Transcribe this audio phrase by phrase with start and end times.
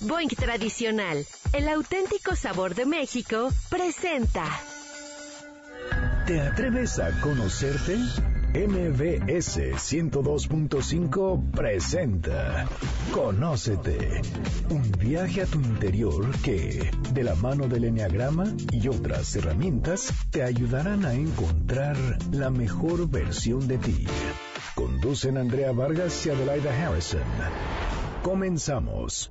[0.00, 4.46] Boing Tradicional, el auténtico sabor de México, presenta.
[6.26, 7.96] ¿Te atreves a conocerte?
[8.52, 12.66] MBS 102.5 presenta
[13.12, 14.22] Conócete,
[14.70, 20.42] un viaje a tu interior que, de la mano del Enneagrama y otras herramientas, te
[20.42, 21.96] ayudarán a encontrar
[22.32, 24.06] la mejor versión de ti.
[24.74, 27.22] Conducen Andrea Vargas y Adelaida Harrison.
[28.22, 29.30] Comenzamos.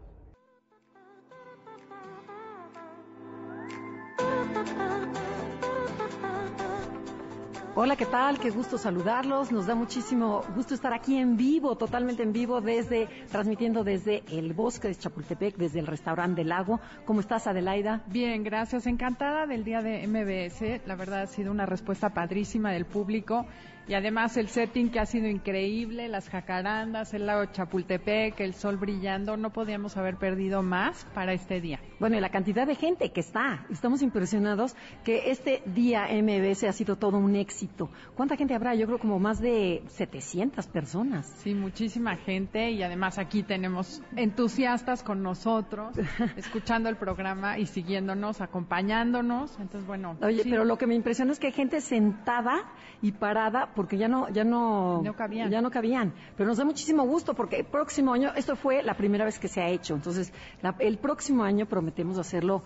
[7.81, 8.39] Hola, ¿qué tal?
[8.39, 9.53] Qué gusto saludarlos.
[9.53, 14.51] Nos da muchísimo gusto estar aquí en vivo, totalmente en vivo, desde transmitiendo desde el
[14.51, 16.81] bosque de Chapultepec, desde el restaurante del lago.
[17.05, 18.03] ¿Cómo estás, Adelaida?
[18.07, 18.85] Bien, gracias.
[18.85, 20.85] Encantada del día de MBS.
[20.85, 23.45] La verdad ha sido una respuesta padrísima del público
[23.89, 28.77] y además el setting que ha sido increíble, las jacarandas, el lago Chapultepec, el sol
[28.77, 31.79] brillando, no podíamos haber perdido más para este día.
[31.99, 36.71] Bueno, y la cantidad de gente que está, estamos impresionados que este día MBS ha
[36.71, 37.89] sido todo un éxito.
[38.15, 38.75] ¿Cuánta gente habrá?
[38.75, 41.25] Yo creo como más de 700 personas.
[41.39, 45.97] Sí, muchísima gente y además aquí tenemos entusiastas con nosotros,
[46.37, 49.59] escuchando el programa y siguiéndonos, acompañándonos.
[49.59, 50.15] Entonces, bueno.
[50.21, 52.71] Oye, pero lo que me impresiona es que hay gente sentada
[53.01, 55.49] y parada porque ya no, ya no, cabían.
[55.49, 56.11] ya no cabían.
[56.35, 59.47] Pero nos da muchísimo gusto porque el próximo año, esto fue la primera vez que
[59.47, 59.95] se ha hecho.
[59.95, 60.33] Entonces,
[60.79, 62.61] el próximo año prometemos hacerlo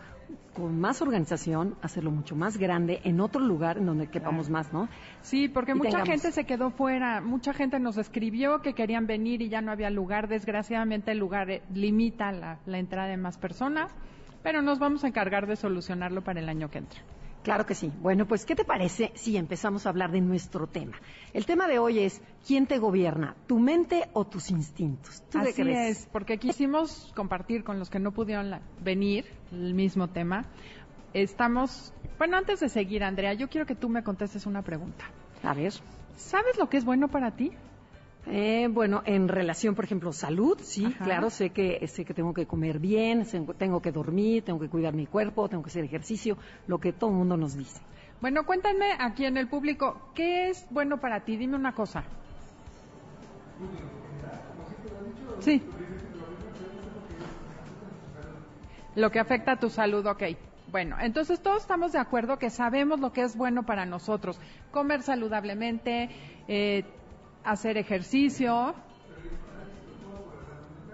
[0.55, 4.89] con más organización, hacerlo mucho más grande, en otro lugar en donde quepamos más, ¿no?
[5.21, 9.49] Sí, porque mucha gente se quedó fuera, mucha gente nos escribió que querían venir y
[9.49, 10.27] ya no había lugar.
[10.27, 13.91] Desgraciadamente el lugar eh, limita la, la entrada de más personas,
[14.41, 17.01] pero nos vamos a encargar de solucionarlo para el año que entra.
[17.43, 17.91] Claro que sí.
[17.99, 20.97] Bueno, pues, ¿qué te parece si empezamos a hablar de nuestro tema?
[21.33, 23.35] El tema de hoy es, ¿quién te gobierna?
[23.47, 25.21] ¿Tu mente o tus instintos?
[25.29, 30.45] ¿Tú Así es, porque quisimos compartir con los que no pudieron venir el mismo tema.
[31.13, 35.03] Estamos, bueno, antes de seguir, Andrea, yo quiero que tú me contestes una pregunta.
[35.43, 35.73] A ver.
[36.15, 37.51] ¿Sabes lo que es bueno para ti?
[38.27, 42.45] Eh, bueno, en relación, por ejemplo, salud, sí, claro, sé que sé que tengo que
[42.45, 43.25] comer bien,
[43.57, 47.09] tengo que dormir, tengo que cuidar mi cuerpo, tengo que hacer ejercicio, lo que todo
[47.09, 47.81] el mundo nos dice.
[48.21, 51.35] Bueno, cuéntame aquí en el público, ¿qué es bueno para ti?
[51.35, 52.05] Dime una cosa.
[55.41, 55.61] Sí.
[58.95, 60.23] Lo que afecta a tu salud, ok.
[60.71, 64.39] Bueno, entonces todos estamos de acuerdo que sabemos lo que es bueno para nosotros.
[64.71, 66.09] Comer saludablemente,
[66.47, 66.85] eh,
[67.43, 68.75] hacer ejercicio.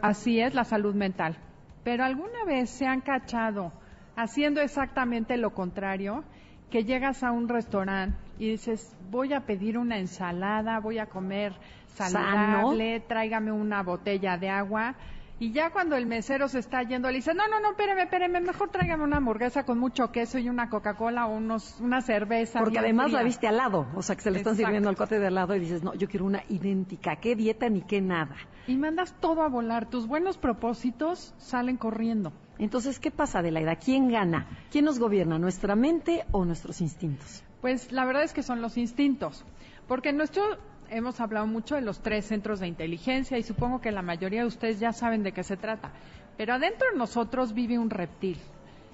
[0.01, 1.37] Así es la salud mental.
[1.83, 3.71] Pero alguna vez se han cachado
[4.15, 6.23] haciendo exactamente lo contrario,
[6.69, 11.53] que llegas a un restaurante y dices, voy a pedir una ensalada, voy a comer
[11.87, 14.95] saludable, tráigame una botella de agua
[15.39, 18.41] y ya cuando el mesero se está yendo, le dice, no, no, no, espéreme, espéreme,
[18.41, 22.59] mejor tráigame una hamburguesa con mucho queso y una Coca-Cola o unos, una cerveza.
[22.59, 25.17] Porque además la viste al lado, o sea, que se le están sirviendo el cote
[25.17, 28.35] de al lado y dices, no, yo quiero una idéntica, qué dieta ni qué nada.
[28.67, 32.33] Y mandas todo a volar, tus buenos propósitos salen corriendo.
[32.57, 33.77] Entonces, ¿qué pasa, de la edad?
[33.83, 34.45] ¿Quién gana?
[34.69, 37.43] ¿Quién nos gobierna, nuestra mente o nuestros instintos?
[37.61, 39.45] Pues la verdad es que son los instintos,
[39.87, 40.43] porque nuestro
[40.91, 44.47] hemos hablado mucho de los tres centros de inteligencia y supongo que la mayoría de
[44.47, 45.91] ustedes ya saben de qué se trata.
[46.37, 48.37] Pero adentro de nosotros vive un reptil.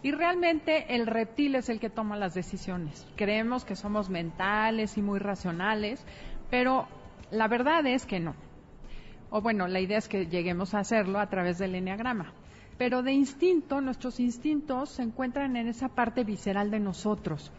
[0.04, 3.08] Y realmente el reptil es el que toma las decisiones.
[3.16, 6.06] Creemos que somos mentales y muy racionales,
[6.50, 6.88] pero
[7.32, 8.36] la verdad es que no.
[9.32, 12.34] O bueno, la idea es que lleguemos a hacerlo a través del enneagrama.
[12.78, 17.52] Pero de instinto, nuestros instintos se encuentran en esa parte visceral de nosotros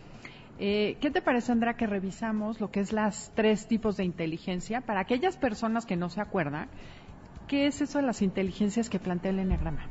[0.58, 4.80] eh, ¿Qué te parece, Andrea, que revisamos lo que es las tres tipos de inteligencia
[4.80, 6.68] para aquellas personas que no se acuerdan?
[7.46, 9.88] ¿Qué es eso de las inteligencias que plantea el Enneagrama?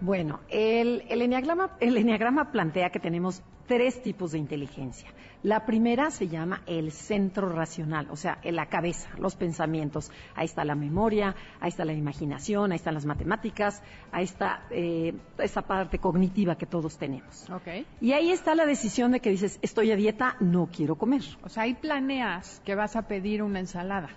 [0.00, 5.08] Bueno, el, el, el enneagrama plantea que tenemos tres tipos de inteligencia.
[5.42, 10.10] La primera se llama el centro racional, o sea, en la cabeza, los pensamientos.
[10.34, 15.14] Ahí está la memoria, ahí está la imaginación, ahí están las matemáticas, ahí está eh,
[15.38, 17.48] esa parte cognitiva que todos tenemos.
[17.50, 17.86] Okay.
[18.00, 21.22] Y ahí está la decisión de que dices, estoy a dieta, no quiero comer.
[21.42, 24.08] O sea, ahí planeas que vas a pedir una ensalada.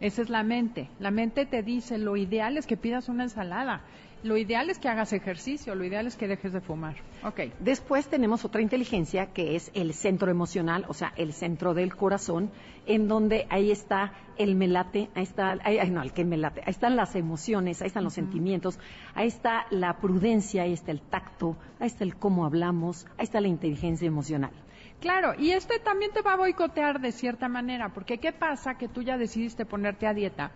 [0.00, 0.90] Esa es la mente.
[0.98, 3.82] La mente te dice, lo ideal es que pidas una ensalada.
[4.26, 6.96] Lo ideal es que hagas ejercicio, lo ideal es que dejes de fumar.
[7.22, 7.42] Ok.
[7.60, 12.50] Después tenemos otra inteligencia que es el centro emocional, o sea, el centro del corazón,
[12.86, 16.96] en donde ahí está el melate, ahí está, ahí, no, el que melate, ahí están
[16.96, 18.80] las emociones, ahí están los sentimientos,
[19.14, 23.40] ahí está la prudencia, ahí está el tacto, ahí está el cómo hablamos, ahí está
[23.40, 24.50] la inteligencia emocional.
[25.00, 28.88] Claro, y este también te va a boicotear de cierta manera, porque ¿qué pasa que
[28.88, 30.50] tú ya decidiste ponerte a dieta?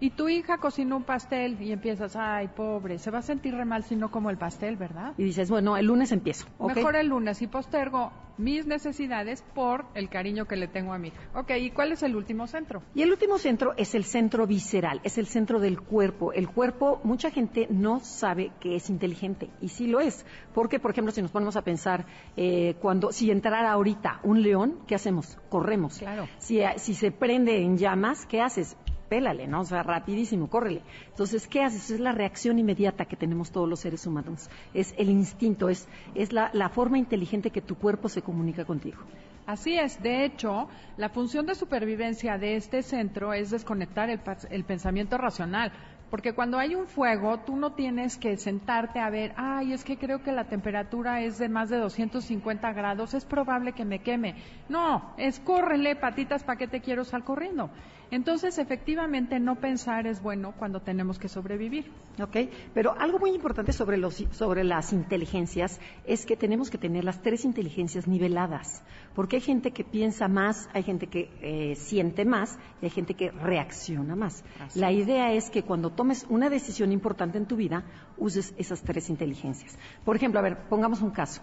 [0.00, 3.64] Y tu hija cocinó un pastel y empiezas, ay, pobre, se va a sentir re
[3.64, 5.12] mal si no como el pastel, ¿verdad?
[5.16, 6.46] Y dices, bueno, el lunes empiezo.
[6.60, 11.08] Mejor el lunes y postergo mis necesidades por el cariño que le tengo a mi
[11.08, 11.18] hija.
[11.34, 12.82] Ok, ¿y cuál es el último centro?
[12.94, 16.32] Y el último centro es el centro visceral, es el centro del cuerpo.
[16.32, 20.24] El cuerpo, mucha gente no sabe que es inteligente, y sí lo es.
[20.54, 22.06] Porque, por ejemplo, si nos ponemos a pensar,
[22.36, 25.36] eh, cuando, si entrara ahorita un león, ¿qué hacemos?
[25.48, 25.98] Corremos.
[25.98, 26.28] Claro.
[26.38, 28.76] Si, si se prende en llamas, ¿qué haces?
[29.08, 29.60] Pélale, ¿no?
[29.60, 30.82] O sea, rapidísimo, córrele.
[31.08, 31.90] Entonces, ¿qué haces?
[31.90, 34.50] Es la reacción inmediata que tenemos todos los seres humanos.
[34.74, 38.98] Es el instinto, es, es la, la forma inteligente que tu cuerpo se comunica contigo.
[39.46, 40.68] Así es, de hecho,
[40.98, 44.20] la función de supervivencia de este centro es desconectar el,
[44.50, 45.72] el pensamiento racional.
[46.10, 49.98] Porque cuando hay un fuego, tú no tienes que sentarte a ver, ay, es que
[49.98, 54.36] creo que la temperatura es de más de 250 grados, es probable que me queme.
[54.70, 57.70] No, es córrele, patitas, ¿para qué te quiero sal corriendo?
[58.10, 61.90] Entonces, efectivamente, no pensar es bueno cuando tenemos que sobrevivir.
[62.20, 62.36] ¿Ok?
[62.72, 67.20] Pero algo muy importante sobre, los, sobre las inteligencias es que tenemos que tener las
[67.20, 68.82] tres inteligencias niveladas.
[69.14, 73.14] Porque hay gente que piensa más, hay gente que eh, siente más y hay gente
[73.14, 74.42] que reacciona más.
[74.60, 77.84] Así La idea es que cuando tomes una decisión importante en tu vida,
[78.16, 79.78] uses esas tres inteligencias.
[80.04, 81.42] Por ejemplo, a ver, pongamos un caso.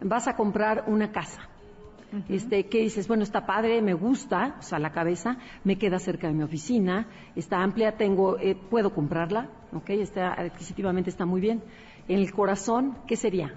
[0.00, 1.48] Vas a comprar una casa.
[2.28, 6.28] Este, que dices, bueno, está padre, me gusta, o sea, la cabeza, me queda cerca
[6.28, 11.62] de mi oficina, está amplia, tengo, eh, puedo comprarla, ok, está, adquisitivamente está muy bien.
[12.08, 13.52] En el corazón, ¿qué sería?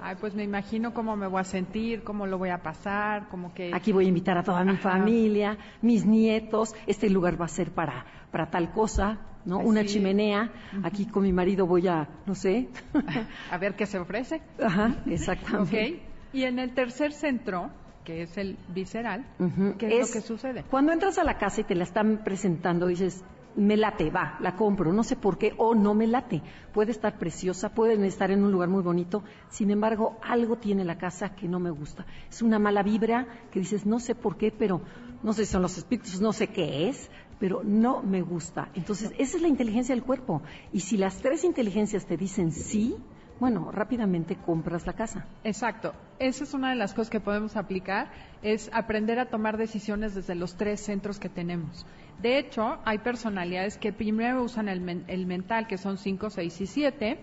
[0.00, 3.52] Ay, pues me imagino cómo me voy a sentir, cómo lo voy a pasar, como
[3.52, 3.74] que...
[3.74, 4.92] Aquí voy a invitar a toda mi Ajá.
[4.92, 9.56] familia, mis nietos, este lugar va a ser para, para tal cosa, ¿no?
[9.56, 9.88] Pues Una sí.
[9.88, 10.52] chimenea,
[10.84, 12.68] aquí con mi marido voy a, no sé.
[13.50, 14.40] A ver qué se ofrece.
[14.64, 15.10] Ajá, ¿Ok?
[15.10, 16.02] exactamente.
[16.32, 17.70] Y en el tercer centro,
[18.08, 19.26] que es el visceral.
[19.76, 20.64] ¿qué es, lo que sucede?
[20.70, 23.22] Cuando entras a la casa y te la están presentando, dices,
[23.54, 26.40] me late, va, la compro, no sé por qué, o no me late.
[26.72, 30.96] Puede estar preciosa, pueden estar en un lugar muy bonito, sin embargo, algo tiene la
[30.96, 32.06] casa que no me gusta.
[32.30, 34.80] Es una mala vibra que dices, no sé por qué, pero
[35.22, 38.70] no sé si son los espíritus, no sé qué es, pero no me gusta.
[38.72, 40.40] Entonces, esa es la inteligencia del cuerpo.
[40.72, 42.96] Y si las tres inteligencias te dicen sí,
[43.40, 45.26] bueno, rápidamente compras la casa.
[45.44, 45.94] Exacto.
[46.18, 48.10] Esa es una de las cosas que podemos aplicar,
[48.42, 51.86] es aprender a tomar decisiones desde los tres centros que tenemos.
[52.20, 56.60] De hecho, hay personalidades que primero usan el, men- el mental, que son 5, 6
[56.60, 57.18] y 7.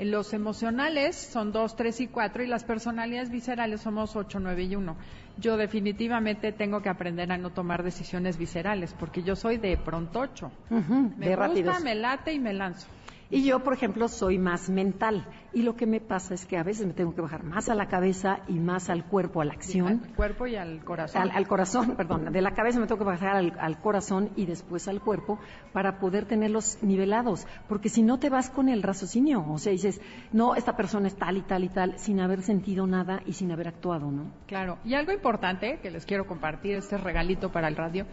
[0.00, 4.74] Los emocionales son 2, 3 y 4 y las personalidades viscerales somos 8, 9 y
[4.74, 4.96] 1.
[5.38, 10.18] Yo definitivamente tengo que aprender a no tomar decisiones viscerales porque yo soy de pronto
[10.20, 10.50] 8.
[10.70, 11.84] Ujú, Me de gusta, rápidos.
[11.84, 12.88] me late y me lanzo.
[13.34, 15.26] Y yo, por ejemplo, soy más mental.
[15.52, 17.74] Y lo que me pasa es que a veces me tengo que bajar más a
[17.74, 20.02] la cabeza y más al cuerpo, a la acción.
[20.04, 21.20] Al cuerpo y al corazón.
[21.20, 24.46] Al, al corazón, perdón, de la cabeza me tengo que bajar al, al corazón y
[24.46, 25.40] después al cuerpo
[25.72, 30.00] para poder tenerlos nivelados, porque si no te vas con el raciocinio, o sea, dices,
[30.32, 33.50] no, esta persona es tal y tal y tal, sin haber sentido nada y sin
[33.50, 34.30] haber actuado, ¿no?
[34.46, 34.78] Claro.
[34.84, 38.06] Y algo importante que les quiero compartir, este regalito para el radio.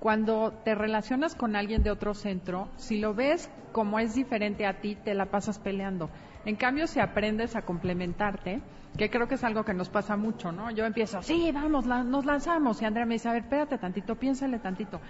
[0.00, 4.80] Cuando te relacionas con alguien de otro centro, si lo ves como es diferente a
[4.80, 6.08] ti, te la pasas peleando.
[6.44, 8.60] En cambio, si aprendes a complementarte,
[8.96, 10.70] que creo que es algo que nos pasa mucho, ¿no?
[10.70, 12.80] Yo empiezo, sí, vamos, nos lanzamos.
[12.80, 15.00] Y Andrea me dice, a ver, espérate tantito, piénsale tantito.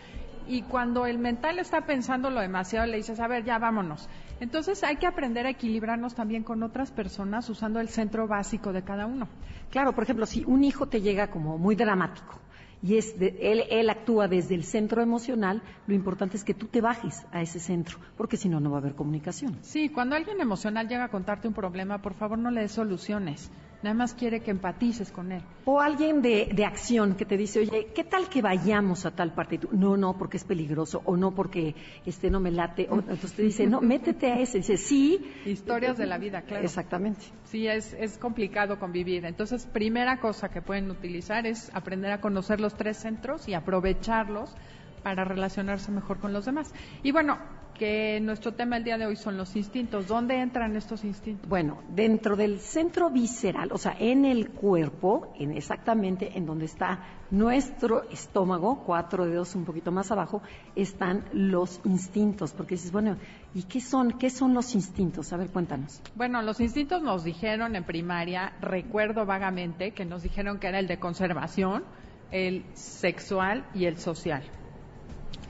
[0.46, 4.08] Y cuando el mental está pensándolo demasiado, le dices, a ver, ya vámonos.
[4.40, 8.82] Entonces hay que aprender a equilibrarnos también con otras personas usando el centro básico de
[8.82, 9.28] cada uno.
[9.70, 12.38] Claro, por ejemplo, si un hijo te llega como muy dramático
[12.82, 16.66] y es de- él, él actúa desde el centro emocional, lo importante es que tú
[16.66, 19.58] te bajes a ese centro, porque si no, no va a haber comunicación.
[19.62, 23.50] Sí, cuando alguien emocional llega a contarte un problema, por favor no le des soluciones.
[23.80, 25.40] Nada más quiere que empatices con él.
[25.64, 29.32] O alguien de, de acción que te dice, oye, ¿qué tal que vayamos a tal
[29.34, 29.54] parte?
[29.54, 32.88] Y tú, no, no, porque es peligroso, o no, porque este no me late.
[32.90, 34.58] O, entonces te dice, no, métete a ese.
[34.58, 35.32] dice, sí.
[35.44, 36.64] Historias de la vida, claro.
[36.64, 37.26] Exactamente.
[37.44, 39.24] Sí, es, es complicado convivir.
[39.24, 44.56] Entonces, primera cosa que pueden utilizar es aprender a conocer los tres centros y aprovecharlos
[45.04, 46.74] para relacionarse mejor con los demás.
[47.04, 47.38] Y bueno,
[47.78, 50.06] que nuestro tema el día de hoy son los instintos.
[50.06, 51.48] ¿Dónde entran estos instintos?
[51.48, 57.00] Bueno, dentro del centro visceral, o sea, en el cuerpo, en exactamente en donde está
[57.30, 60.42] nuestro estómago, cuatro dedos un poquito más abajo,
[60.74, 62.52] están los instintos.
[62.52, 63.16] Porque dices, bueno,
[63.54, 65.32] ¿y qué son, qué son los instintos?
[65.32, 66.02] A ver, cuéntanos.
[66.14, 70.88] Bueno, los instintos nos dijeron en primaria, recuerdo vagamente, que nos dijeron que era el
[70.88, 71.84] de conservación,
[72.30, 74.42] el sexual y el social.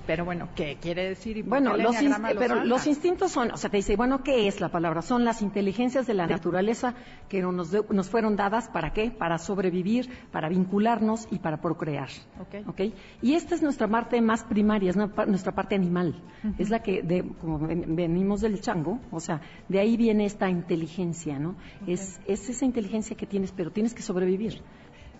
[0.09, 1.37] Pero bueno, ¿qué quiere decir?
[1.37, 1.95] ¿Y por Bueno, los,
[2.39, 5.03] pero los instintos son, o sea, te dice, bueno, ¿qué es la palabra?
[5.03, 6.95] Son las inteligencias de la naturaleza
[7.29, 9.11] que nos, de- nos fueron dadas para qué?
[9.11, 12.09] Para sobrevivir, para vincularnos y para procrear.
[12.41, 12.67] Ok.
[12.69, 12.81] ¿ok?
[13.21, 16.15] Y esta es nuestra parte más primaria, es nuestra parte animal.
[16.57, 20.49] Es la que, de, como ven- venimos del chango, o sea, de ahí viene esta
[20.49, 21.55] inteligencia, ¿no?
[21.87, 24.63] Es, es esa inteligencia que tienes, pero tienes que sobrevivir.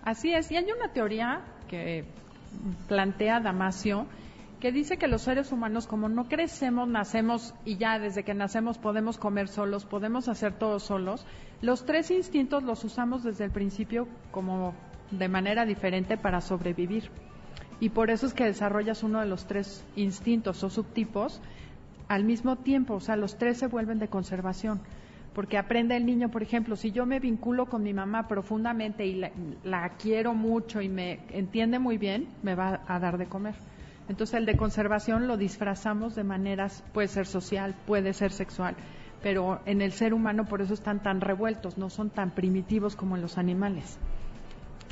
[0.03, 2.07] Así es, y hay una teoría que
[2.87, 4.07] plantea Damasio
[4.61, 8.79] que dice que los seres humanos, como no crecemos, nacemos y ya desde que nacemos
[8.79, 11.25] podemos comer solos, podemos hacer todo solos,
[11.63, 14.75] los tres instintos los usamos desde el principio como
[15.11, 17.11] de manera diferente para sobrevivir.
[17.81, 21.41] Y por eso es que desarrollas uno de los tres instintos o subtipos
[22.09, 24.81] al mismo tiempo, o sea, los tres se vuelven de conservación.
[25.35, 29.15] Porque aprende el niño, por ejemplo, si yo me vinculo con mi mamá profundamente y
[29.15, 29.31] la,
[29.63, 33.55] la quiero mucho y me entiende muy bien, me va a dar de comer.
[34.09, 38.75] Entonces el de conservación lo disfrazamos de maneras, puede ser social, puede ser sexual,
[39.23, 43.17] pero en el ser humano por eso están tan revueltos, no son tan primitivos como
[43.17, 43.99] en los animales.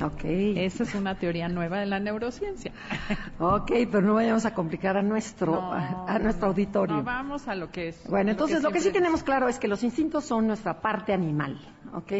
[0.01, 0.23] Ok.
[0.25, 2.71] Esa es una teoría nueva de la neurociencia.
[3.39, 6.95] Ok, pero no vayamos a complicar a nuestro, No, a, a nuestro auditorio.
[6.97, 8.03] No, vamos a lo que es.
[8.09, 11.59] Bueno, entonces lo que sí tenemos claro es que los instintos son nuestra parte animal,
[11.93, 12.11] ¿ok?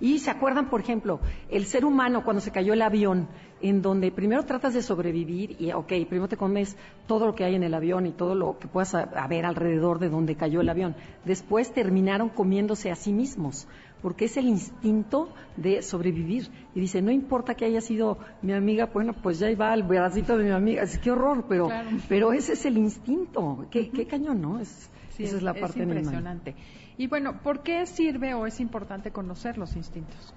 [0.00, 1.20] Y se acuerdan, por ejemplo,
[1.50, 3.28] el ser humano cuando se cayó el avión,
[3.60, 7.56] en donde primero tratas de sobrevivir y, ok, primero te comes todo lo que hay
[7.56, 10.94] en el avión y todo lo que puedas haber alrededor de donde cayó el avión.
[11.24, 13.66] Después terminaron comiéndose a sí mismos,
[14.02, 16.48] porque es el instinto de sobrevivir.
[16.74, 19.82] Y dice, no importa que haya sido mi amiga, bueno, pues ya ahí va el
[19.82, 20.82] bracito de mi amiga.
[20.82, 21.90] Es que horror, pero, Claro.
[22.08, 23.66] pero ese es el instinto.
[23.70, 24.58] Qué, qué cañón, ¿no?
[24.60, 25.98] Es, Sí, esa es la parte animal.
[25.98, 26.54] impresionante.
[26.96, 30.32] Y bueno, ¿por qué sirve o es importante conocer los instintos?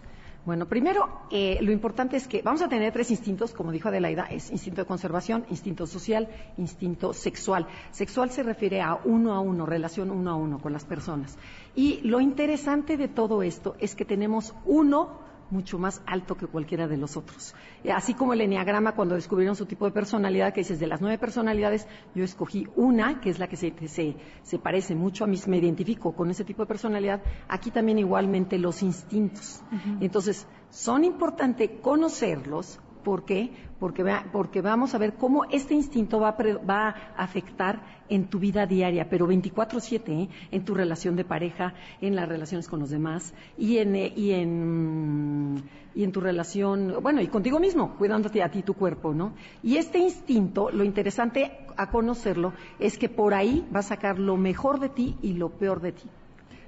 [0.46, 4.26] Bueno, primero, eh, lo importante es que vamos a tener tres instintos, como dijo Adelaida,
[4.26, 6.28] es instinto de conservación, instinto social,
[6.58, 7.66] instinto sexual.
[7.92, 11.38] Sexual se refiere a uno a uno, relación uno a uno con las personas.
[11.76, 16.88] Y lo interesante de todo esto es que tenemos uno mucho más alto que cualquiera
[16.88, 17.54] de los otros.
[17.94, 21.18] Así como el enneagrama, cuando descubrieron su tipo de personalidad, que dices, de las nueve
[21.18, 25.40] personalidades, yo escogí una, que es la que se, se, se parece mucho a mí,
[25.48, 27.22] me identifico con ese tipo de personalidad.
[27.48, 29.62] Aquí también igualmente los instintos.
[30.02, 32.80] Entonces, son importantes conocerlos.
[33.04, 33.52] ¿Por qué?
[33.80, 38.30] Porque, va- porque vamos a ver cómo este instinto va a, va a afectar en
[38.30, 40.30] tu vida diaria, pero 24/7, ¿eh?
[40.52, 45.64] en tu relación de pareja, en las relaciones con los demás eh, y en,
[45.96, 49.34] y en tu relación, bueno, y contigo mismo, cuidándote a ti tu cuerpo, ¿no?
[49.62, 54.38] Y este instinto, lo interesante a conocerlo es que por ahí va a sacar lo
[54.38, 56.10] mejor de ti y lo peor de ti.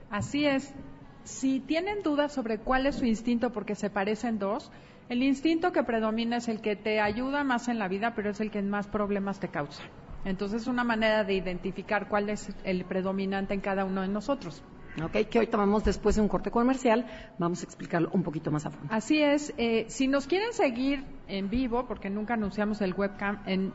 [0.10, 0.74] Así es.
[1.24, 4.72] Si tienen dudas sobre cuál es su instinto porque se parecen dos,
[5.10, 8.40] el instinto que predomina es el que te ayuda más en la vida, pero es
[8.42, 9.84] el que más problemas te causa.
[10.24, 14.64] Entonces es una manera de identificar cuál es el predominante en cada uno de nosotros.
[15.04, 15.28] ¿Ok?
[15.30, 17.06] Que hoy tomamos después de un corte comercial,
[17.38, 18.88] vamos a explicarlo un poquito más a fondo.
[18.92, 19.54] Así es.
[19.58, 23.74] eh, si nos quieren seguir en vivo, porque nunca anunciamos el webcam, en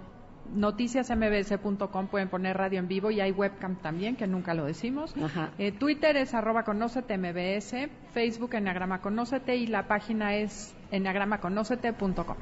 [0.54, 5.14] noticiasmbs.com pueden poner radio en vivo y hay webcam también, que nunca lo decimos.
[5.22, 5.50] Ajá.
[5.58, 7.74] Eh, Twitter es arroba conócete mbs,
[8.12, 12.36] Facebook enagrama conócete y la página es enagramaconócete.com.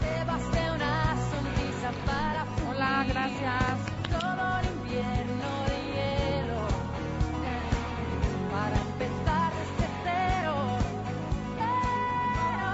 [0.00, 3.76] Te basté una sonrisa para Hola, gracias.
[4.08, 6.62] todo el invierno de hielo
[8.50, 10.54] para empezar desde cero.
[11.58, 12.72] Pero,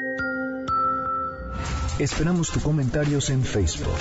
[1.99, 3.99] Esperamos tus comentarios en Facebook.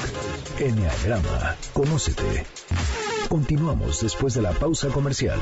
[0.59, 2.45] Enneagrama, conócete.
[3.27, 5.39] Continuamos después de la pausa comercial.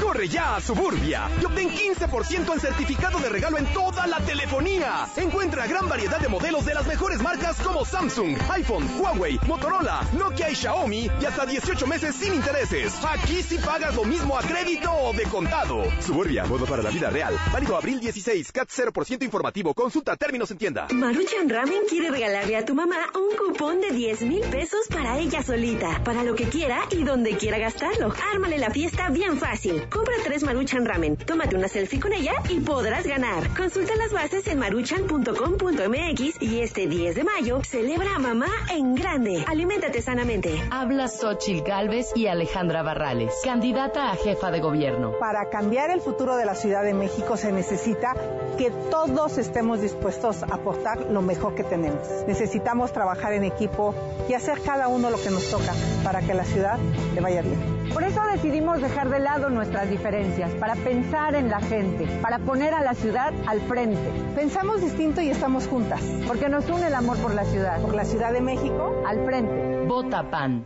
[0.00, 5.06] Corre ya a Suburbia y obtén 15% en certificado de regalo en toda la telefonía.
[5.16, 10.50] Encuentra gran variedad de modelos de las mejores marcas como Samsung, iPhone, Huawei, Motorola, Nokia
[10.50, 12.94] y Xiaomi y hasta 18 meses sin intereses.
[13.04, 15.84] Aquí sí pagas lo mismo a crédito o de contado.
[16.00, 17.38] Suburbia, modo para la vida real.
[17.52, 19.74] Válido abril 16, CAT 0% informativo.
[19.74, 20.88] Consulta términos en tienda.
[20.90, 25.42] Maruchan Ramen quiere regalarle a tu mamá un cupón de 10 mil pesos para ella
[25.42, 28.12] solita, para lo que quiera y donde quiera gastarlo.
[28.32, 29.81] Ármale la fiesta bien fácil.
[29.90, 33.48] Compra tres Maruchan Ramen, tómate una selfie con ella y podrás ganar.
[33.56, 39.44] Consulta las bases en maruchan.com.mx y este 10 de mayo celebra a mamá en grande.
[39.46, 40.60] Aliméntate sanamente.
[40.70, 45.18] Habla Xochil Gálvez y Alejandra Barrales, candidata a jefa de gobierno.
[45.18, 48.14] Para cambiar el futuro de la Ciudad de México se necesita
[48.58, 52.06] que todos estemos dispuestos a aportar lo mejor que tenemos.
[52.26, 53.94] Necesitamos trabajar en equipo
[54.28, 55.72] y hacer cada uno lo que nos toca
[56.04, 56.78] para que la ciudad
[57.14, 57.81] le vaya bien.
[57.92, 62.72] Por eso decidimos dejar de lado nuestras diferencias, para pensar en la gente, para poner
[62.72, 64.10] a la ciudad al frente.
[64.34, 66.00] Pensamos distinto y estamos juntas.
[66.26, 67.80] Porque nos une el amor por la ciudad.
[67.82, 69.86] Por la Ciudad de México, al frente.
[69.86, 70.64] Vota PAN.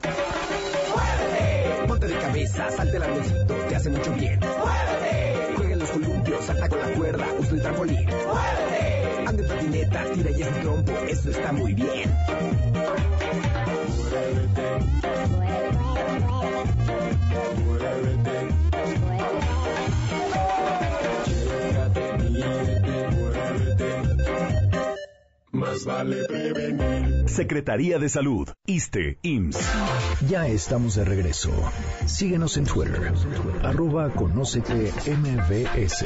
[1.88, 4.40] Ponte de cabeza, salte el avioncito, te hace mucho bien.
[5.56, 8.08] Juega en los columpios, salta con la cuerda, usa el trampolín.
[9.26, 12.14] Anda en patineta, tira y es trompo, eso está muy bien.
[25.56, 27.28] Más vale prevenir.
[27.28, 29.58] Secretaría de Salud, ISTE, IMSS.
[30.28, 31.50] Ya estamos de regreso.
[32.04, 33.12] Síguenos en Twitter,
[33.62, 36.04] arroba conócete MBS.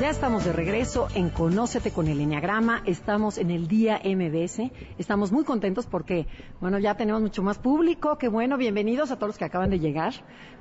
[0.00, 2.82] Ya estamos de regreso en Conócete con el Enneagrama.
[2.84, 4.70] Estamos en el día MBS.
[4.98, 6.26] Estamos muy contentos porque,
[6.60, 8.18] bueno, ya tenemos mucho más público.
[8.18, 10.12] Qué bueno, bienvenidos a todos los que acaban de llegar.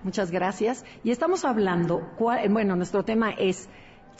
[0.03, 0.85] Muchas gracias.
[1.03, 3.67] Y estamos hablando, cuál- bueno, nuestro tema es,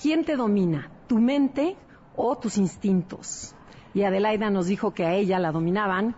[0.02, 0.92] ¿quién te domina?
[1.08, 1.78] ¿Tu mente
[2.18, 3.56] o tus instintos?
[3.94, 6.16] Y Adelaida nos dijo que a ella la dominaban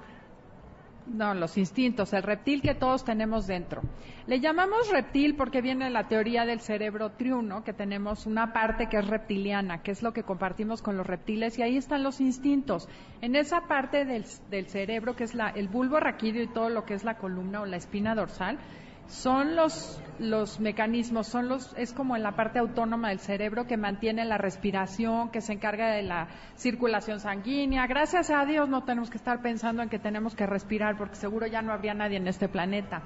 [1.10, 3.82] No, los instintos, el reptil que todos tenemos dentro.
[4.26, 8.98] Le llamamos reptil porque viene la teoría del cerebro triuno, que tenemos una parte que
[8.98, 12.90] es reptiliana, que es lo que compartimos con los reptiles, y ahí están los instintos.
[13.22, 14.26] En esa parte del,
[14.68, 17.66] cerebro, que es la, el bulbo raquídeo y todo lo que es la columna o
[17.66, 18.60] la espina dorsal,
[19.08, 23.78] son los, los mecanismos, son los, es como en la parte autónoma del cerebro que
[23.78, 27.88] mantiene la respiración, que se encarga de la circulación sanguínea.
[27.88, 31.48] Gracias a Dios no tenemos que estar pensando en que tenemos que respirar porque seguro
[31.48, 33.02] ya no habría nadie en este planeta.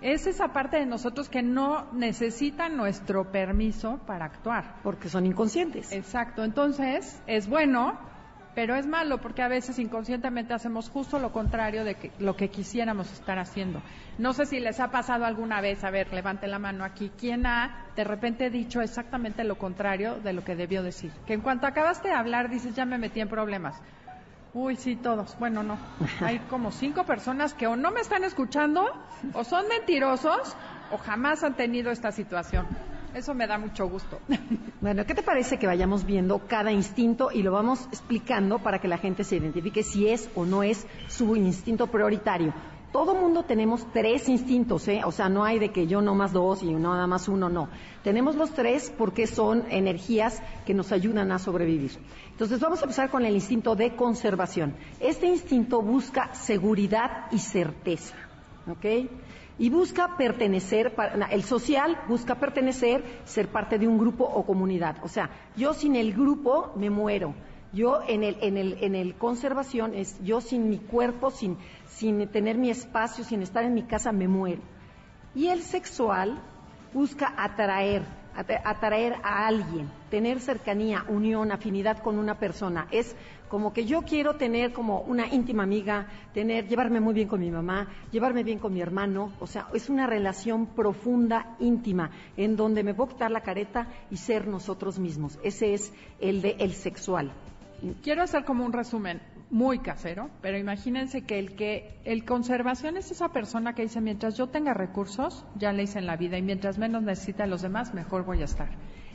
[0.00, 4.76] Es esa parte de nosotros que no necesita nuestro permiso para actuar.
[4.82, 5.92] porque son inconscientes.
[5.92, 7.98] Exacto, entonces es bueno,
[8.54, 13.10] pero es malo porque a veces inconscientemente hacemos justo lo contrario de lo que quisiéramos
[13.12, 13.82] estar haciendo.
[14.18, 17.46] No sé si les ha pasado alguna vez, a ver, levante la mano aquí, ¿quién
[17.46, 21.12] ha de repente dicho exactamente lo contrario de lo que debió decir?
[21.26, 23.80] Que en cuanto acabaste de hablar dices, ya me metí en problemas.
[24.54, 25.38] Uy, sí, todos.
[25.38, 25.78] Bueno, no.
[26.20, 28.84] Hay como cinco personas que o no me están escuchando,
[29.32, 30.54] o son mentirosos,
[30.90, 32.66] o jamás han tenido esta situación.
[33.14, 34.18] Eso me da mucho gusto.
[34.80, 38.88] Bueno, ¿qué te parece que vayamos viendo cada instinto y lo vamos explicando para que
[38.88, 42.52] la gente se identifique si es o no es su instinto prioritario?
[42.92, 45.02] Todo mundo tenemos tres instintos, ¿eh?
[45.04, 47.48] O sea, no hay de que yo no más dos y no nada más uno,
[47.48, 47.68] no.
[48.02, 51.92] Tenemos los tres porque son energías que nos ayudan a sobrevivir.
[52.32, 54.74] Entonces vamos a empezar con el instinto de conservación.
[54.98, 58.16] Este instinto busca seguridad y certeza,
[58.66, 59.08] ¿ok?
[59.62, 60.92] Y busca pertenecer,
[61.30, 64.96] el social busca pertenecer, ser parte de un grupo o comunidad.
[65.04, 67.32] O sea, yo sin el grupo me muero.
[67.72, 72.26] Yo en el, en el, en el conservación es yo sin mi cuerpo, sin, sin
[72.32, 74.62] tener mi espacio, sin estar en mi casa, me muero.
[75.32, 76.42] Y el sexual
[76.92, 78.02] busca atraer,
[78.36, 82.88] atra- atraer a alguien, tener cercanía, unión, afinidad con una persona.
[82.90, 83.14] Es
[83.52, 87.50] como que yo quiero tener como una íntima amiga, tener, llevarme muy bien con mi
[87.50, 89.30] mamá, llevarme bien con mi hermano.
[89.40, 94.16] O sea, es una relación profunda, íntima, en donde me puedo quitar la careta y
[94.16, 95.38] ser nosotros mismos.
[95.44, 97.30] Ese es el de el sexual.
[98.02, 103.10] Quiero hacer como un resumen muy casero, pero imagínense que el que el conservación es
[103.10, 106.42] esa persona que dice mientras yo tenga recursos, ya le hice en la vida y
[106.42, 108.70] mientras menos necesite a los demás, mejor voy a estar.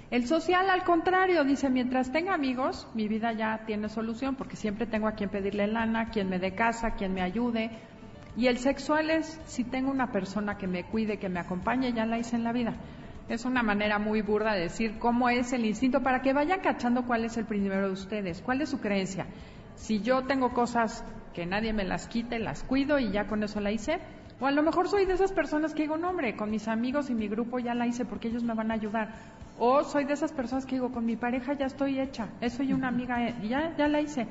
[0.09, 4.85] El social, al contrario, dice, mientras tenga amigos, mi vida ya tiene solución, porque siempre
[4.85, 7.71] tengo a quien pedirle lana, quien me dé casa, quien me ayude.
[8.37, 12.05] Y el sexual es, si tengo una persona que me cuide, que me acompañe, ya
[12.05, 12.75] la hice en la vida.
[13.27, 17.05] Es una manera muy burda de decir cómo es el instinto, para que vayan cachando
[17.05, 19.25] cuál es el primero de ustedes, cuál es su creencia.
[19.75, 23.59] Si yo tengo cosas que nadie me las quite, las cuido y ya con eso
[23.59, 23.99] la hice.
[24.39, 27.09] O a lo mejor soy de esas personas que digo, no hombre, con mis amigos
[27.09, 29.09] y mi grupo ya la hice porque ellos me van a ayudar.
[29.59, 32.73] O soy de esas personas que digo, con mi pareja ya estoy hecha, eso y
[32.73, 34.27] una amiga, eh, ya, ya la hice.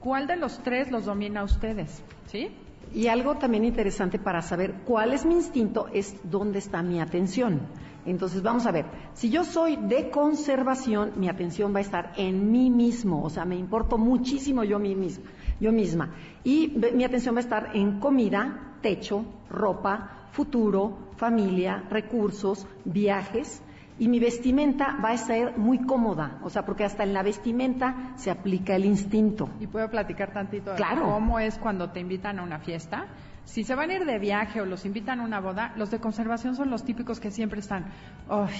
[0.00, 2.02] ¿Cuál de los tres los domina a ustedes?
[2.26, 2.50] ¿Sí?
[2.94, 7.60] Y algo también interesante para saber cuál es mi instinto es dónde está mi atención.
[8.06, 12.50] Entonces vamos a ver, si yo soy de conservación, mi atención va a estar en
[12.50, 15.24] mí mismo, o sea, me importo muchísimo yo mí misma,
[15.58, 16.14] yo misma.
[16.44, 23.62] Y mi atención va a estar en comida, techo, ropa, futuro, familia, recursos, viajes.
[23.98, 28.12] Y mi vestimenta va a ser muy cómoda, o sea, porque hasta en la vestimenta
[28.16, 29.48] se aplica el instinto.
[29.60, 31.02] Y puedo platicar tantito de Claro.
[31.04, 33.06] cómo es cuando te invitan a una fiesta.
[33.44, 36.00] Si se van a ir de viaje o los invitan a una boda, los de
[36.00, 37.84] conservación son los típicos que siempre están,
[38.28, 38.54] "Ay,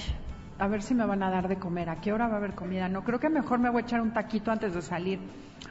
[0.58, 2.54] a ver si me van a dar de comer, a qué hora va a haber
[2.54, 2.88] comida.
[2.88, 5.18] No, creo que mejor me voy a echar un taquito antes de salir.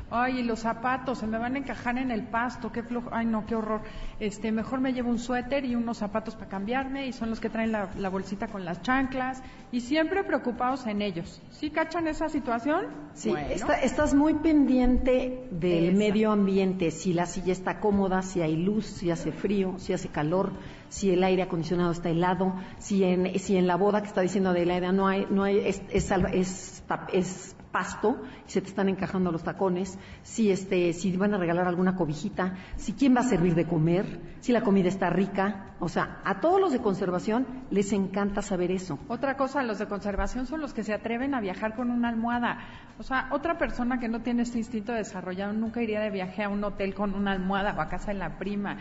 [0.10, 3.26] Ay, y los zapatos, se me van a encajar en el pasto, qué flojo, ay
[3.26, 3.82] no, qué horror.
[4.19, 7.50] Este, mejor me llevo un suéter y unos zapatos para cambiarme y son los que
[7.50, 9.41] traen la, la bolsita con las chanclas
[9.72, 11.41] y siempre preocupados en ellos.
[11.52, 12.86] ¿Sí cachan esa situación?
[13.13, 13.48] Sí, Bueno.
[13.50, 15.98] está- estás muy pendiente del Esa.
[15.98, 20.10] medio ambiente, si la silla está cómoda, si hay luz, si hace frío, si hace
[20.10, 20.52] calor,
[20.93, 24.51] si el aire acondicionado está helado, si en, si en la boda que está diciendo
[24.51, 29.32] Adelaida no hay, no hay, es, es, es es pasto y se te están encajando
[29.32, 33.56] los tacones, si este, si van a regalar alguna cobijita, si quién va a servir
[33.56, 37.91] de comer, si la comida está rica, o sea, a todos los de conservación les
[37.91, 38.99] encanta saber eso.
[39.08, 42.60] Otra cosa, los de conservación son los que se atreven a viajar con una almohada.
[42.99, 46.49] O sea, otra persona que no tiene este instinto desarrollado nunca iría de viaje a
[46.49, 48.77] un hotel con una almohada o a casa de la prima.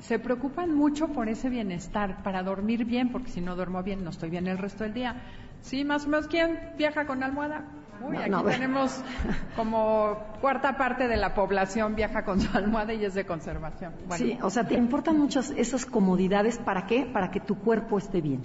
[0.00, 4.10] Se preocupan mucho por ese bienestar, para dormir bien, porque si no duermo bien, no
[4.10, 5.22] estoy bien el resto del día.
[5.60, 7.64] Sí, más o menos, ¿quién viaja con almohada?
[8.00, 8.42] Uy, No, aquí no.
[8.44, 9.02] tenemos
[9.56, 13.92] como cuarta parte de la población viaja con su almohada y es de conservación.
[14.06, 16.58] Bueno, Sí, o sea, te importan muchas esas comodidades.
[16.58, 17.06] ¿Para qué?
[17.12, 18.44] Para que tu cuerpo esté bien.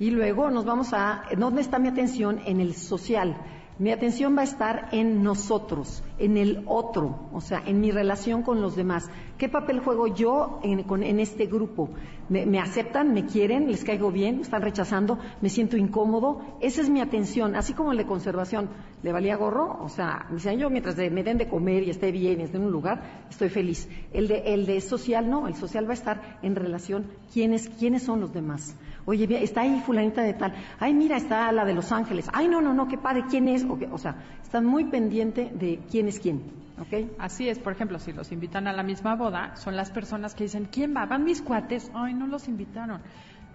[0.00, 1.22] Y luego nos vamos a...
[1.38, 2.40] ¿Dónde está mi atención?
[2.44, 3.36] En el social.
[3.78, 8.42] Mi atención va a estar en nosotros, en el otro, o sea, en mi relación
[8.42, 9.08] con los demás.
[9.38, 11.90] ¿Qué papel juego yo en, con- en este grupo?
[12.28, 13.12] ¿Me, aceptan?
[13.12, 13.70] ¿Me quieren?
[13.70, 14.36] ¿Les caigo bien?
[14.36, 15.18] ¿Me están rechazando?
[15.40, 16.40] ¿Me siento incómodo?
[16.60, 18.68] Esa es mi atención, así como el de conservación.
[19.02, 19.78] ¿Le valía gorro?
[19.82, 22.58] O sea, me decían yo, mientras me den de comer y esté bien y esté
[22.58, 23.88] en un lugar, estoy feliz.
[24.12, 28.02] El de, el de social no, el social va a estar en relación quiénes, quiénes
[28.04, 28.76] son los demás.
[29.04, 30.54] Oye, está ahí fulanita de tal.
[30.78, 32.28] Ay, mira, está la de Los Ángeles.
[32.32, 33.64] Ay, no, no, no, qué padre, ¿quién es?
[33.64, 36.42] O, o sea, están muy pendiente de quién es quién,
[36.78, 37.10] ¿ok?
[37.18, 40.44] Así es, por ejemplo, si los invitan a la misma boda, son las personas que
[40.44, 41.06] dicen, ¿quién va?
[41.06, 41.90] ¿Van mis cuates?
[41.94, 43.00] Ay, no los invitaron.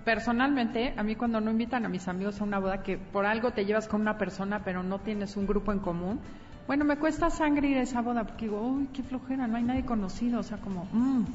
[0.04, 3.52] Personalmente, a mí cuando no invitan a mis amigos a una boda que por algo
[3.52, 6.20] te llevas con una persona pero no tienes un grupo en común,
[6.66, 9.64] bueno, me cuesta sangre ir a esa boda porque digo, uy, qué flojera, no hay
[9.64, 11.26] nadie conocido, o sea, como, mm.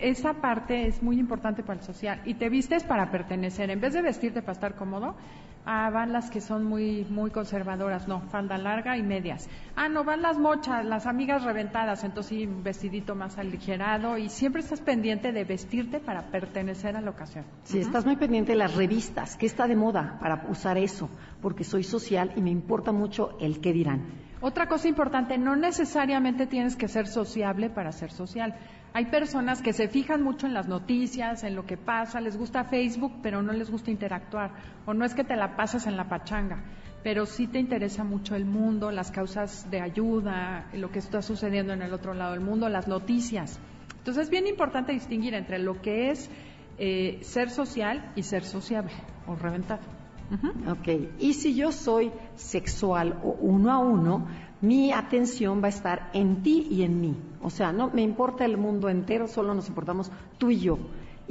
[0.00, 3.70] Esa parte es muy importante para el social y te vistes para pertenecer.
[3.70, 5.14] En vez de vestirte para estar cómodo,
[5.64, 9.48] ah, van las que son muy muy conservadoras, no, falda larga y medias.
[9.76, 14.28] Ah, no, van las mochas, las amigas reventadas, entonces sí, un vestidito más aligerado y
[14.28, 17.44] siempre estás pendiente de vestirte para pertenecer a la ocasión.
[17.64, 21.64] Si estás muy pendiente de las revistas, que está de moda para usar eso, porque
[21.64, 24.32] soy social y me importa mucho el qué dirán.
[24.40, 28.56] Otra cosa importante, no necesariamente tienes que ser sociable para ser social.
[28.94, 32.64] Hay personas que se fijan mucho en las noticias, en lo que pasa, les gusta
[32.64, 34.50] Facebook, pero no les gusta interactuar.
[34.84, 36.62] O no es que te la pases en la pachanga,
[37.02, 41.72] pero sí te interesa mucho el mundo, las causas de ayuda, lo que está sucediendo
[41.72, 43.58] en el otro lado del mundo, las noticias.
[43.96, 46.28] Entonces es bien importante distinguir entre lo que es
[46.76, 48.92] eh, ser social y ser sociable
[49.26, 49.36] o
[50.30, 50.62] reventar.
[50.62, 50.70] Ujú.
[50.72, 54.26] Ok, y si yo soy sexual o uno a uno,
[54.60, 57.16] mi atención va a estar en ti y en mí.
[57.42, 60.78] O sea, no me importa el mundo entero, solo nos importamos tú y yo.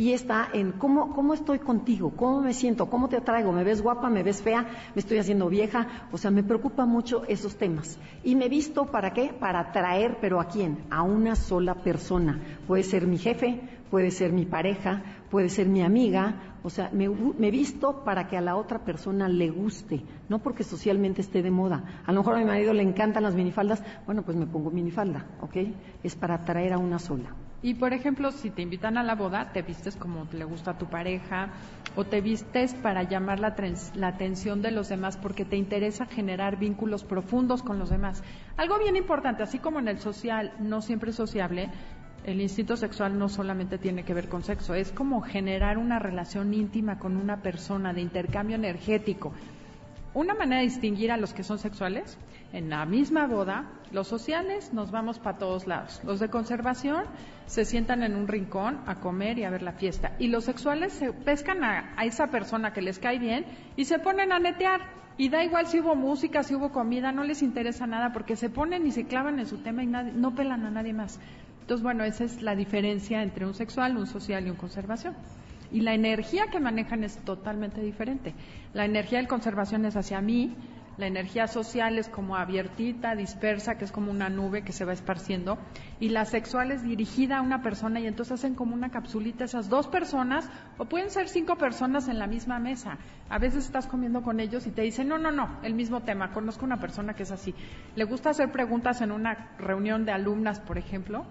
[0.01, 3.83] Y está en cómo, cómo estoy contigo, cómo me siento, cómo te atraigo, me ves
[3.83, 4.63] guapa, me ves fea,
[4.95, 6.07] me estoy haciendo vieja.
[6.11, 7.99] O sea, me preocupa mucho esos temas.
[8.23, 9.31] Y me visto para qué?
[9.31, 10.85] Para atraer, pero ¿a quién?
[10.89, 12.39] A una sola persona.
[12.65, 13.61] Puede ser mi jefe,
[13.91, 18.37] puede ser mi pareja, puede ser mi amiga, o sea, me, me visto para que
[18.37, 22.01] a la otra persona le guste, no porque socialmente esté de moda.
[22.07, 25.27] A lo mejor a mi marido le encantan las minifaldas, bueno, pues me pongo minifalda,
[25.41, 25.57] ¿ok?
[26.01, 27.35] Es para atraer a una sola.
[27.63, 30.77] Y por ejemplo, si te invitan a la boda, te vistes como le gusta a
[30.77, 31.49] tu pareja
[31.95, 33.55] o te vistes para llamar la,
[33.95, 38.23] la atención de los demás porque te interesa generar vínculos profundos con los demás.
[38.57, 41.69] Algo bien importante, así como en el social no siempre es sociable,
[42.23, 46.53] el instinto sexual no solamente tiene que ver con sexo, es como generar una relación
[46.53, 49.33] íntima con una persona de intercambio energético.
[50.13, 52.17] una manera de distinguir a los que son sexuales,
[52.53, 56.01] en la misma boda, los sociales nos vamos para todos lados.
[56.05, 57.03] Los de conservación
[57.45, 60.13] se sientan en un rincón a comer y a ver la fiesta.
[60.19, 64.31] Y los sexuales se pescan a, esa persona que les cae bien y se ponen
[64.31, 64.81] a netear.
[65.17, 68.49] Y da igual si hubo música, si hubo comida, no les interesa nada porque se
[68.49, 71.19] ponen y se clavan en su tema y nadie- no pelan a nadie más.
[71.61, 75.15] Entonces, bueno, esa es la diferencia entre un sexual, un social y un conservación.
[75.71, 78.33] Y la energía que manejan es totalmente diferente.
[78.73, 80.55] La energía del conservación es hacia mí,
[80.97, 84.93] la energía social es como abiertita, dispersa, que es como una nube que se va
[84.93, 85.57] esparciendo,
[85.99, 89.69] y la sexual es dirigida a una persona y entonces hacen como una capsulita esas
[89.69, 92.97] dos personas, o pueden ser cinco personas en la misma mesa.
[93.29, 96.31] A veces estás comiendo con ellos y te dicen, no, no, no, el mismo tema.
[96.31, 97.55] Conozco una persona que es así.
[97.95, 101.25] Le gusta hacer preguntas en una reunión de alumnas, por ejemplo,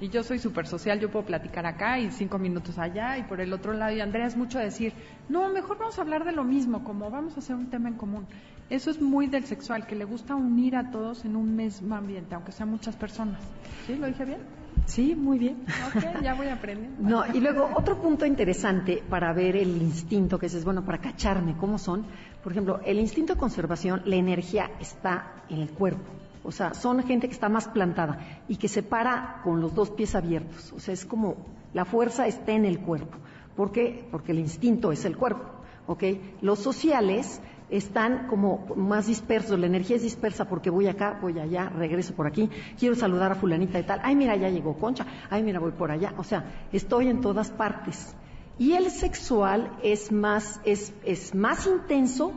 [0.00, 3.40] y yo soy súper social, yo puedo platicar acá y cinco minutos allá y por
[3.40, 3.94] el otro lado.
[3.94, 4.92] Y Andrea es mucho decir,
[5.28, 7.94] no, mejor vamos a hablar de lo mismo, como vamos a hacer un tema en
[7.94, 8.26] común.
[8.70, 12.34] Eso es muy del sexual, que le gusta unir a todos en un mismo ambiente,
[12.34, 13.40] aunque sean muchas personas.
[13.86, 13.96] ¿Sí?
[13.96, 14.40] ¿Lo dije bien?
[14.86, 15.64] Sí, muy bien.
[15.94, 16.96] Ok, ya voy aprendiendo.
[17.00, 21.56] No, y luego otro punto interesante para ver el instinto, que es bueno, para cacharme
[21.56, 22.04] cómo son.
[22.42, 26.21] Por ejemplo, el instinto de conservación, la energía está en el cuerpo.
[26.44, 29.90] O sea, son gente que está más plantada y que se para con los dos
[29.90, 30.72] pies abiertos.
[30.72, 31.36] O sea, es como
[31.72, 33.18] la fuerza está en el cuerpo.
[33.56, 34.06] ¿Por qué?
[34.10, 35.44] Porque el instinto es el cuerpo.
[35.86, 36.04] ¿Ok?
[36.40, 37.40] Los sociales
[37.72, 42.26] están como más dispersos, la energía es dispersa porque voy acá, voy allá, regreso por
[42.26, 45.72] aquí, quiero saludar a fulanita y tal, ay mira, ya llegó Concha, ay mira, voy
[45.72, 48.14] por allá, o sea, estoy en todas partes.
[48.58, 52.32] Y el sexual es más, es, es más intenso,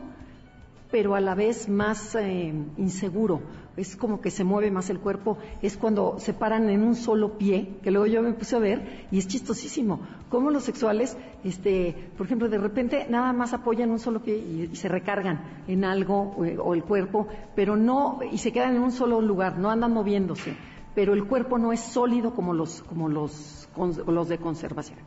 [0.90, 3.42] pero a la vez más eh, inseguro.
[3.76, 5.38] Es como que se mueve más el cuerpo.
[5.62, 9.06] Es cuando se paran en un solo pie, que luego yo me puse a ver
[9.10, 10.00] y es chistosísimo.
[10.30, 14.76] Como los sexuales, este, por ejemplo, de repente nada más apoyan un solo pie y,
[14.76, 18.92] se recargan en algo o, o el cuerpo, pero no, y se quedan en un
[18.92, 20.56] solo lugar, no andan moviéndose.
[20.94, 23.68] Pero el cuerpo no es sólido como los, como los,
[24.06, 24.98] los de conservación.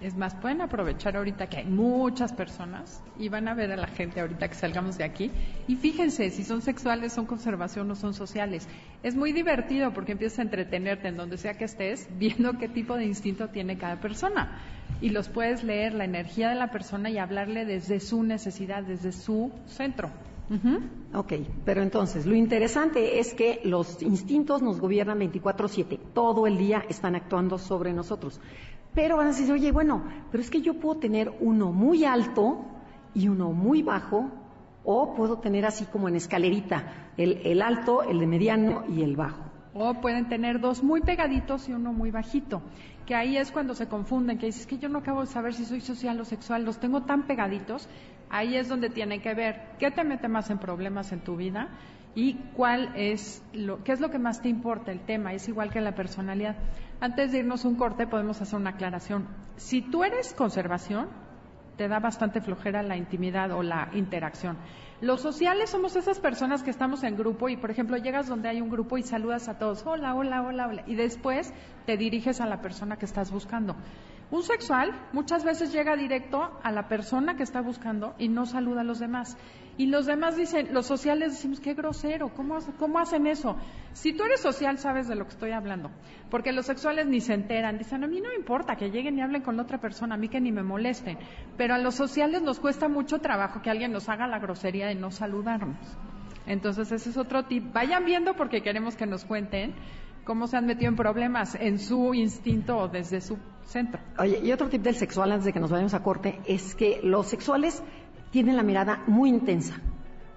[0.00, 3.88] Es más, pueden aprovechar ahorita que hay muchas personas y van a ver a la
[3.88, 5.32] gente ahorita que salgamos de aquí.
[5.66, 8.68] Y fíjense si son sexuales, son conservación o son sociales.
[9.02, 12.94] Es muy divertido porque empiezas a entretenerte en donde sea que estés viendo qué tipo
[12.94, 14.60] de instinto tiene cada persona.
[15.00, 19.10] Y los puedes leer la energía de la persona y hablarle desde su necesidad, desde
[19.10, 20.10] su centro.
[20.48, 20.80] Ujú.
[21.12, 21.32] Ok,
[21.64, 27.16] pero entonces, lo interesante es que los instintos nos gobiernan 24/7, todo el día están
[27.16, 28.40] actuando sobre nosotros.
[28.98, 32.64] Pero van a decir, oye, bueno, pero es que yo puedo tener uno muy alto
[33.14, 34.28] y uno muy bajo,
[34.82, 39.14] o puedo tener así como en escalerita, el, el alto, el de mediano y el
[39.14, 39.44] bajo.
[39.72, 42.60] O pueden tener dos muy pegaditos y uno muy bajito,
[43.06, 45.64] que ahí es cuando se confunden, que dices que yo no acabo de saber si
[45.64, 47.88] soy social o sexual, los tengo tan pegaditos,
[48.30, 51.68] ahí es donde tienen que ver qué te mete más en problemas en tu vida
[52.18, 55.70] y cuál es lo, qué es lo que más te importa el tema, es igual
[55.70, 56.56] que la personalidad.
[56.98, 59.28] Antes de irnos un corte podemos hacer una aclaración.
[59.54, 61.06] Si tú eres conservación,
[61.76, 64.58] te da bastante flojera la intimidad o la interacción.
[65.00, 68.60] Los sociales somos esas personas que estamos en grupo y, por ejemplo, llegas donde hay
[68.60, 71.54] un grupo y saludas a todos, hola, hola, hola, hola, y después
[71.86, 73.76] te diriges a la persona que estás buscando.
[74.30, 78.80] Un sexual muchas veces llega directo a la persona que está buscando y no saluda
[78.82, 79.38] a los demás.
[79.78, 83.56] Y los demás dicen, los sociales decimos, qué grosero, ¿cómo, cómo hacen eso?
[83.92, 85.92] Si tú eres social, sabes de lo que estoy hablando.
[86.30, 89.22] Porque los sexuales ni se enteran, dicen, a mí no me importa que lleguen y
[89.22, 91.16] hablen con otra persona, a mí que ni me molesten.
[91.56, 94.96] Pero a los sociales nos cuesta mucho trabajo que alguien nos haga la grosería de
[94.96, 95.78] no saludarnos.
[96.48, 97.72] Entonces, ese es otro tip.
[97.72, 99.74] Vayan viendo porque queremos que nos cuenten
[100.24, 104.00] cómo se han metido en problemas en su instinto o desde su centro.
[104.18, 107.00] Oye, y otro tip del sexual antes de que nos vayamos a corte es que
[107.02, 107.82] los sexuales
[108.30, 109.74] tienen la mirada muy intensa.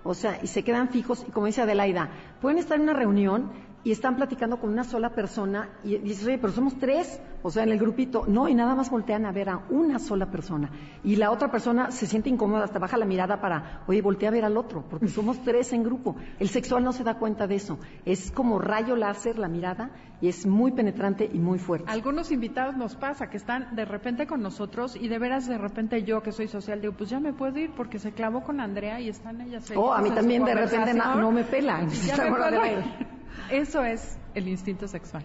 [0.04, 2.10] O sea, y se quedan fijos, y como dice Adelaida,
[2.42, 3.52] pueden estar en una reunión
[3.84, 7.64] y están platicando con una sola persona y dices, oye, pero somos tres, o sea,
[7.64, 8.26] en el grupito.
[8.28, 10.70] No, y nada más voltean a ver a una sola persona.
[11.04, 14.32] Y la otra persona se siente incómoda, hasta baja la mirada para, oye, voltea a
[14.32, 16.16] ver al otro, porque somos tres en grupo.
[16.40, 17.80] El sexual no se da cuenta de eso.
[18.06, 19.90] Es como rayo láser la mirada
[20.22, 21.90] y es muy penetrante y muy fuerte.
[21.90, 26.04] Algunos invitados nos pasa que están de repente con nosotros y de veras de repente
[26.04, 29.00] yo que soy social digo, pues ya me puedo ir porque se clavó con Andrea
[29.00, 31.22] y están ellas Oh, a mí también de repente conversación.
[31.22, 31.88] no me pela.
[32.06, 32.32] Ya me
[33.50, 35.24] Eso es el instinto sexual.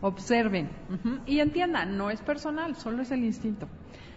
[0.00, 0.68] Observen
[1.24, 3.68] y entiendan, no es personal, solo es el instinto.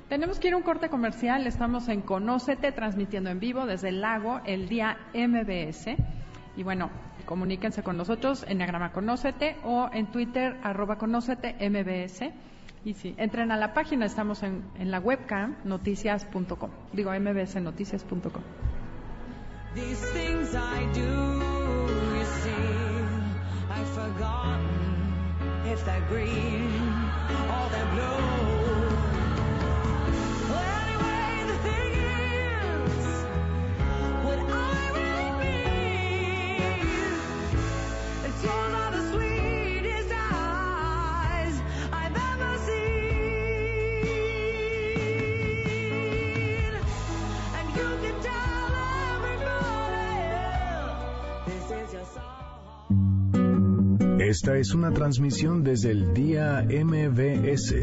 [0.09, 4.01] Tenemos que ir a un corte comercial, estamos en Conócete, transmitiendo en vivo desde el
[4.01, 5.95] lago el día MBS.
[6.57, 6.89] Y bueno,
[7.25, 12.31] comuníquense con nosotros en Enneagrama Conócete o en Twitter, arroba Conócete MBS.
[12.83, 18.43] Y sí, entren a la página, estamos en, en la webcam noticias.com, digo mbsnoticias.com.
[24.19, 25.13] forgotten
[25.65, 26.73] if they're green
[27.49, 28.38] or they're blue.
[54.29, 57.73] Esta es una transmisión desde el día MBS.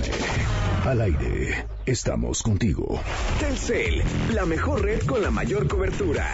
[0.85, 3.03] Al aire, estamos contigo.
[3.38, 6.26] Telcel, la mejor red con la mayor cobertura.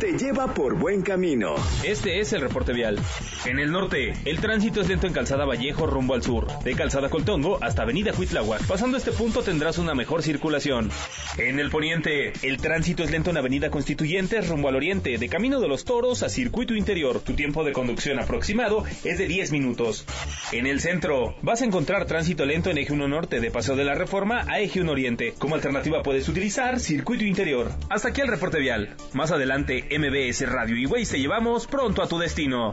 [0.00, 1.56] Te lleva por buen camino.
[1.84, 2.98] Este es el reporte vial.
[3.44, 7.10] En el norte, el tránsito es lento en Calzada Vallejo rumbo al sur, de Calzada
[7.10, 8.66] Coltongo hasta Avenida Huitláhuac.
[8.66, 10.90] Pasando este punto tendrás una mejor circulación.
[11.36, 15.60] En el poniente, el tránsito es lento en Avenida Constituyentes rumbo al oriente, de Camino
[15.60, 17.20] de los Toros a Circuito Interior.
[17.20, 20.06] Tu tiempo de conducción aproximado es de 10 minutos.
[20.50, 23.84] En el centro, vas a encontrar tránsito lento en Eje 1 Norte, de Paseo de
[23.84, 25.34] la Reforma a Eje 1 Oriente.
[25.36, 27.70] Como alternativa puedes utilizar Circuito Interior.
[27.90, 28.96] Hasta aquí el reporte vial.
[29.12, 32.72] Más adelante, MBS Radio y Waze te llevamos pronto a tu destino.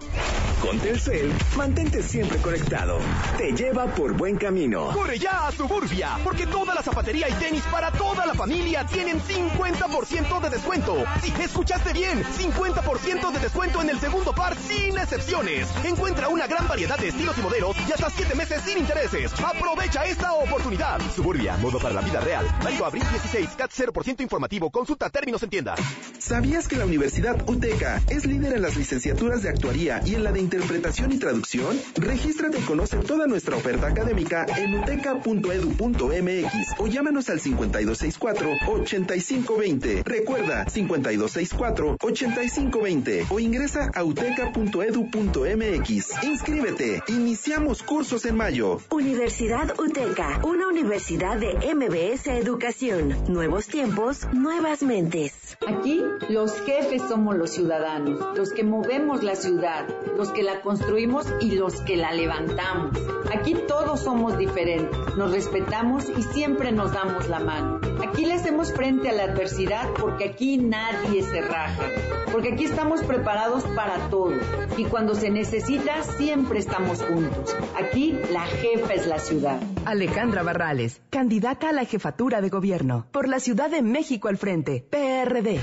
[0.61, 2.99] Con Telcel, mantente siempre conectado.
[3.37, 4.91] Te lleva por buen camino.
[4.91, 9.19] Corre ya a Suburbia, porque toda la zapatería y tenis para toda la familia tienen
[9.19, 11.03] 50% de descuento.
[11.21, 15.67] Sí, escuchaste bien, 50% de descuento en el segundo par sin excepciones.
[15.83, 19.31] Encuentra una gran variedad de estilos y modelos y hasta 7 meses sin intereses.
[19.39, 20.99] Aprovecha esta oportunidad.
[21.15, 22.45] Suburbia, modo para la vida real.
[22.63, 24.69] Válido abril 16, CAT 0% informativo.
[24.71, 25.75] Consulta términos en tienda.
[26.19, 27.06] ¿Sabías que la Universidad
[27.47, 31.79] UTECA es líder en las licenciaturas de actuaría y en la de interpretación y traducción?
[31.95, 40.03] Regístrate y conoce toda nuestra oferta académica en uteca.edu.mx o llámanos al 5264-8520.
[40.03, 46.23] Recuerda, 5264-8520 o ingresa a uteca.edu.mx.
[46.23, 47.01] Inscríbete.
[47.07, 48.81] Iniciamos cursos en mayo.
[48.91, 53.15] Universidad UTECA, una universidad de MBS Educación.
[53.29, 55.55] Nuevos tiempos, nuevas mentes.
[55.65, 61.25] Aquí los jefes somos los ciudadanos, los que movemos la ciudad, los que la construimos
[61.41, 62.97] y los que la levantamos.
[63.33, 67.79] Aquí todos somos diferentes, nos respetamos y siempre nos damos la mano.
[68.07, 71.83] Aquí le hacemos frente a la adversidad porque aquí nadie se raja,
[72.31, 74.33] porque aquí estamos preparados para todo
[74.77, 77.55] y cuando se necesita siempre estamos juntos.
[77.77, 79.59] Aquí la jefa es la ciudad.
[79.85, 84.85] Alejandra Barrales, candidata a la jefatura de gobierno por la Ciudad de México al frente,
[84.89, 85.59] PRD.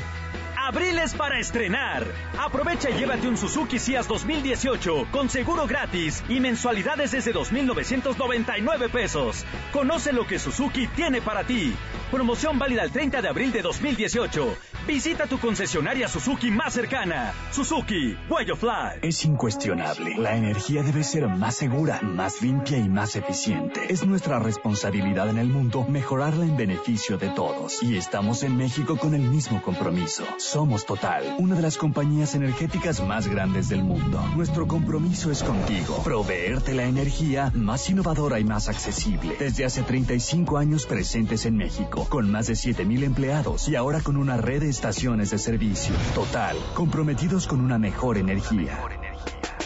[0.67, 2.07] Abril es para estrenar.
[2.39, 9.45] Aprovecha y llévate un Suzuki Cias 2018 con seguro gratis y mensualidades desde 2,999 pesos.
[9.75, 11.75] Conoce lo que Suzuki tiene para ti.
[12.11, 14.57] Promoción válida el 30 de abril de 2018.
[14.87, 17.33] Visita tu concesionaria Suzuki más cercana.
[17.53, 18.99] Suzuki, Way of Life.
[19.01, 20.15] Es incuestionable.
[20.19, 23.81] La energía debe ser más segura, más limpia y más eficiente.
[23.89, 27.83] Es nuestra responsabilidad en el mundo mejorarla en beneficio de todos.
[27.83, 30.25] Y estamos en México con el mismo compromiso.
[30.37, 34.23] Somos Total, una de las compañías energéticas más grandes del mundo.
[34.37, 36.03] Nuestro compromiso es contigo.
[36.05, 39.35] Proveerte la energía más innovadora y más accesible.
[39.39, 44.19] Desde hace 35 años presentes en México, con más de 7.000 empleados y ahora con
[44.19, 45.95] una red de estaciones de servicio.
[46.17, 48.77] Total, comprometidos con una mejor energía.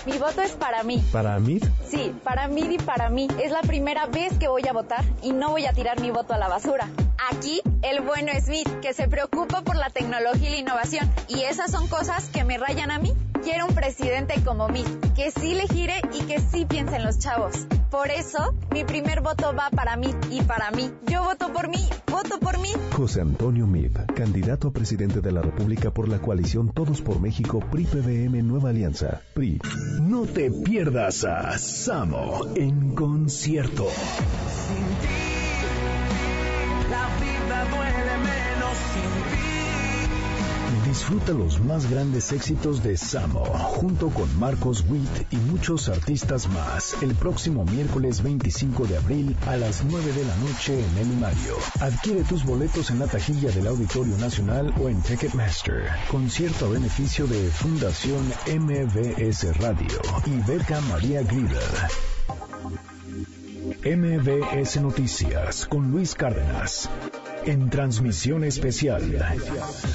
[0.05, 1.03] Mi voto es para mí.
[1.11, 1.61] ¿Para mí?
[1.89, 3.27] Sí, para mí y para mí.
[3.43, 6.35] Es la primera vez que voy a votar y no voy a tirar mi voto
[6.35, 6.89] a la basura.
[7.31, 11.11] Aquí, el bueno es Smith, que se preocupa por la tecnología y la innovación.
[11.27, 13.15] Y esas son cosas que me rayan a mí.
[13.43, 17.19] Quiero un presidente como mí, que sí le gire y que sí piense en los
[17.19, 17.67] chavos.
[17.91, 20.91] Por eso, mi primer voto va para mí y para mí.
[21.07, 22.69] Yo voto por mí, voto por mí.
[22.93, 27.61] José Antonio Mid, candidato a presidente de la República por la coalición Todos por México
[27.61, 29.23] PRI-PBM Nueva Alianza.
[29.35, 29.61] PRI.
[30.01, 33.87] No te pierdas a Samo en concierto.
[33.89, 35.28] Sin ti.
[40.89, 46.97] Disfruta los más grandes éxitos de Samo junto con Marcos Witt y muchos artistas más
[47.03, 51.57] el próximo miércoles 25 de abril a las 9 de la noche en el Mario.
[51.81, 55.91] Adquiere tus boletos en la taquilla del Auditorio Nacional o en Ticketmaster.
[56.11, 60.41] Concierto a beneficio de Fundación MBS Radio y
[60.91, 61.63] María Grieber.
[63.85, 66.89] MBS Noticias con Luis Cárdenas.
[67.45, 69.03] En transmisión especial.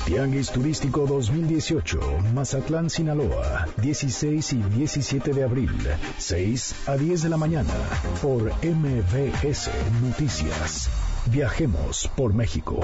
[0.06, 2.00] Tianguis Turístico 2018,
[2.34, 5.72] Mazatlán, Sinaloa, 16 y 17 de abril,
[6.18, 7.74] 6 a 10 de la mañana,
[8.22, 9.70] por MBS
[10.02, 10.89] Noticias.
[11.28, 12.80] Viajemos por México.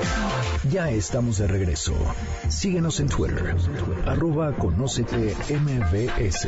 [0.72, 1.93] Ya estamos de regreso.
[2.47, 3.55] Síguenos en Twitter,
[4.05, 6.47] arroba conócete MBS.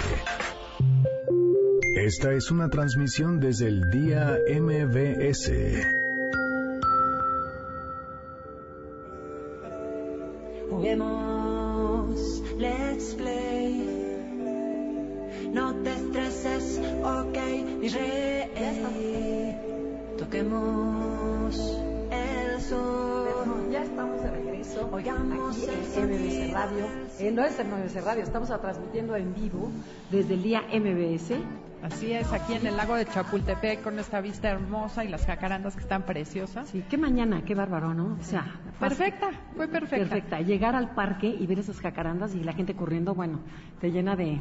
[1.98, 6.01] Esta es una transmisión desde el día MBS.
[10.82, 13.86] Juguemos, let's play.
[15.54, 17.38] No te estreses, ok,
[17.80, 19.56] mi rey.
[20.18, 21.56] Toquemos
[22.10, 23.70] el sol.
[23.72, 24.90] Ya estamos de regreso.
[24.92, 26.86] Oigamos aquí el en MBS Radio.
[27.20, 29.70] Eh, no es en MBS Radio, estamos transmitiendo en vivo
[30.10, 31.36] desde el día MBS.
[31.84, 35.76] Así es, aquí en el lago de Chapultepec con esta vista hermosa y las jacarandas
[35.76, 36.70] que están preciosas.
[36.70, 38.18] Sí, qué mañana, qué bárbaro, ¿no?
[38.20, 38.46] O sea,
[38.80, 39.98] Perfecta, fue perfecta.
[39.98, 40.42] Perfecta.
[40.42, 43.40] Llegar al parque y ver esas jacarandas y la gente corriendo, bueno,
[43.80, 44.40] te llena de,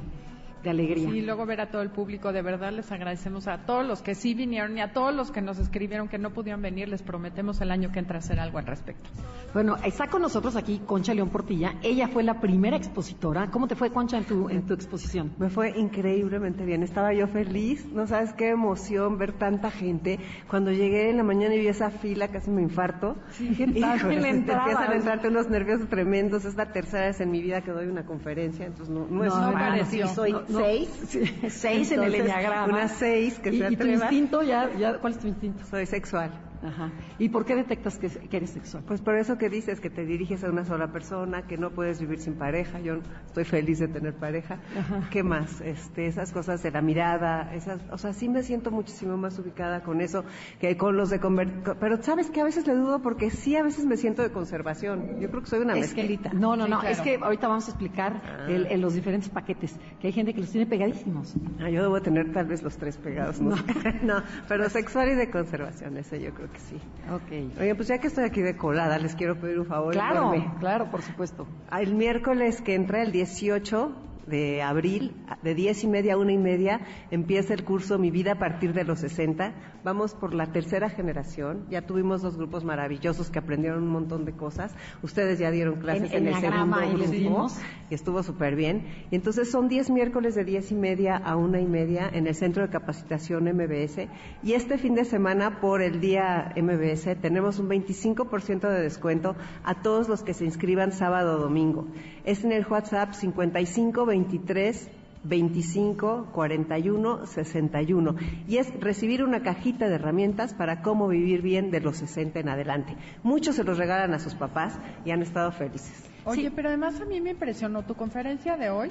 [0.62, 1.10] de alegría.
[1.10, 4.14] Sí, luego ver a todo el público, de verdad les agradecemos a todos los que
[4.14, 7.60] sí vinieron y a todos los que nos escribieron que no pudieron venir, les prometemos
[7.60, 9.08] el año que entra hacer algo al respecto.
[9.54, 11.74] Bueno, está con nosotros aquí Concha León Portilla.
[11.82, 13.50] Ella fue la primera expositora.
[13.50, 15.32] ¿Cómo te fue, Concha, en tu, en tu exposición?
[15.38, 16.82] Me fue increíblemente bien.
[16.82, 17.86] Estaba yo feliz.
[17.92, 20.18] No sabes qué emoción ver tanta gente.
[20.48, 23.16] Cuando llegué en la mañana y vi esa fila, casi me infarto.
[23.30, 24.00] Sí, ¿qué tal?
[24.00, 24.60] Te entrada.
[24.62, 26.44] empiezan a entrarte unos nervios tremendos.
[26.44, 29.34] Es la tercera vez en mi vida que doy una conferencia, entonces no, no, es
[29.34, 30.06] No, una- pareció.
[30.08, 30.58] sí, soy No, no.
[30.60, 30.88] seis.
[31.08, 32.72] Sí, seis en el enneagrama.
[32.72, 34.04] Una seis que ¿Y, se y tu atreva.
[34.04, 35.64] instinto ya, ya, cuál es tu instinto?
[35.70, 36.30] Soy sexual.
[36.62, 36.90] Ajá.
[37.18, 38.82] ¿Y por qué detectas que, que eres sexual?
[38.86, 42.00] Pues por eso que dices que te diriges a una sola persona, que no puedes
[42.00, 42.80] vivir sin pareja.
[42.80, 44.58] Yo estoy feliz de tener pareja.
[44.78, 45.08] Ajá.
[45.10, 45.60] ¿Qué más?
[45.62, 49.82] Este, esas cosas de la mirada, esas, o sea, sí me siento muchísimo más ubicada
[49.82, 50.24] con eso
[50.60, 53.56] que con los de conver- co- Pero sabes que a veces le dudo porque sí
[53.56, 55.18] a veces me siento de conservación.
[55.20, 56.32] Yo creo que soy una mezclita.
[56.34, 56.80] no, no, Sí, no.
[56.80, 56.94] claro.
[56.94, 58.46] Es que ahorita vamos a explicar Ah.
[58.50, 59.78] el- el- los diferentes paquetes.
[60.00, 61.34] Que hay gente que los tiene pegadísimos.
[61.60, 63.56] Ah, yo debo tener tal vez los tres pegados, ¿no?
[64.02, 66.80] no, pero sexual y de conservación, ese yo creo que sí.
[67.10, 67.60] Ok.
[67.60, 69.92] Oye, pues ya que estoy aquí de colada, les quiero pedir un favor.
[69.92, 70.54] Claro, enorme.
[70.58, 71.46] claro, por supuesto.
[71.72, 76.38] El miércoles que entra, el 18 de abril, de 10 y media a una y
[76.38, 79.52] media, empieza el curso Mi Vida a partir de los 60.
[79.84, 81.66] Vamos por la tercera generación.
[81.70, 84.74] Ya tuvimos dos grupos maravillosos que aprendieron un montón de cosas.
[85.02, 87.48] Ustedes ya dieron clases En en, el segundo grupo
[87.90, 88.86] y estuvo súper bien.
[89.10, 92.34] Y entonces son 10 miércoles de 10 y media a una y media en el
[92.34, 94.08] Centro de Capacitación MBS.
[94.42, 99.82] Y este fin de semana, por el día MBS, tenemos un 25% de descuento a
[99.82, 101.86] todos los que se inscriban sábado o domingo.
[102.24, 104.90] Es en el WhatsApp 55 23
[105.22, 108.16] 25 41 61
[108.48, 112.48] y es recibir una cajita de herramientas para cómo vivir bien de los 60 en
[112.48, 112.96] adelante.
[113.22, 116.04] Muchos se los regalan a sus papás y han estado felices.
[116.24, 118.90] Oye, pero además a mí me impresionó tu conferencia de hoy.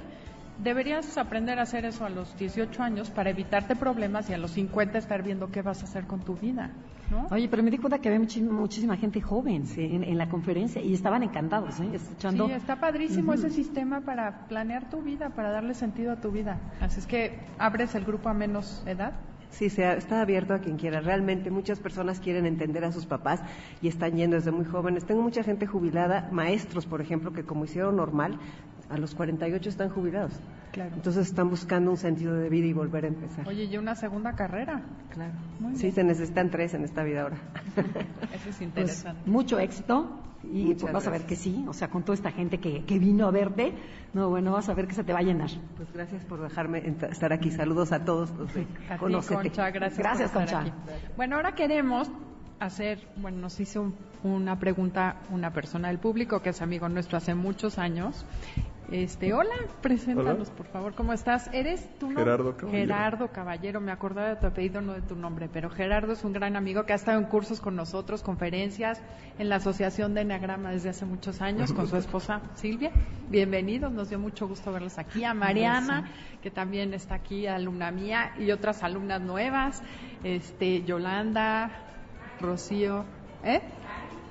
[0.63, 4.51] Deberías aprender a hacer eso a los 18 años para evitarte problemas y a los
[4.51, 6.71] 50 estar viendo qué vas a hacer con tu vida,
[7.09, 7.27] ¿no?
[7.31, 10.81] Oye, pero me di cuenta que había muchi- muchísima gente joven en, en la conferencia
[10.81, 11.89] y estaban encantados, ¿eh?
[11.93, 12.47] Escuchando.
[12.47, 16.59] Sí, está padrísimo ese sistema para planear tu vida, para darle sentido a tu vida.
[16.81, 19.13] Así es que abres el grupo a menos edad.
[19.51, 20.99] Sí, se ha- está abierto a quien quiera.
[20.99, 23.41] Realmente muchas personas quieren entender a sus papás
[23.81, 25.05] y están yendo desde muy jóvenes.
[25.05, 28.37] Tengo mucha gente jubilada, maestros, por ejemplo, que como hicieron normal,
[28.89, 30.33] a los 48 están jubilados.
[30.71, 30.91] Claro.
[30.95, 33.47] Entonces están buscando un sentido de vida y volver a empezar.
[33.47, 34.81] Oye, y una segunda carrera.
[35.13, 35.33] Claro.
[35.59, 35.95] Muy Sí, bien.
[35.95, 37.37] se necesitan tres en esta vida ahora.
[37.75, 37.85] Eso
[38.35, 39.29] es Pues, interesante.
[39.29, 42.31] mucho éxito y Muchas pues vas a ver que sí, o sea, con toda esta
[42.31, 43.73] gente que, que vino a verte,
[44.13, 45.49] no, bueno, vas a ver que se te va a llenar.
[45.75, 47.51] Pues gracias por dejarme estar aquí.
[47.51, 48.99] Saludos a todos los de A ti.
[49.27, 50.75] Concha, gracias, Gracias, por estar Concha.
[50.75, 51.01] aquí.
[51.17, 52.09] Bueno, ahora queremos
[52.59, 57.17] hacer, bueno, nos hizo un- una pregunta una persona del público que es amigo nuestro
[57.17, 58.25] hace muchos años.
[58.91, 60.57] Este, hola, preséntanos, Hola.
[60.57, 61.47] por favor, ¿cómo estás?
[61.53, 62.09] ¿Eres tú?
[62.09, 62.87] Gerardo Caballero.
[62.87, 66.33] Gerardo Caballero, me acordaba de tu apellido, no de tu nombre, pero Gerardo es un
[66.33, 68.99] gran amigo que ha estado en cursos con nosotros, conferencias,
[69.37, 72.89] en la Asociación de Enneagrama desde hace muchos años, con su esposa Silvia.
[73.29, 75.23] Bienvenidos, nos dio mucho gusto verlos aquí.
[75.23, 76.09] A Mariana,
[76.41, 79.83] que también está aquí, alumna mía, y otras alumnas nuevas,
[80.23, 81.69] este, Yolanda,
[82.41, 83.05] Rocío,
[83.43, 83.61] ¿eh?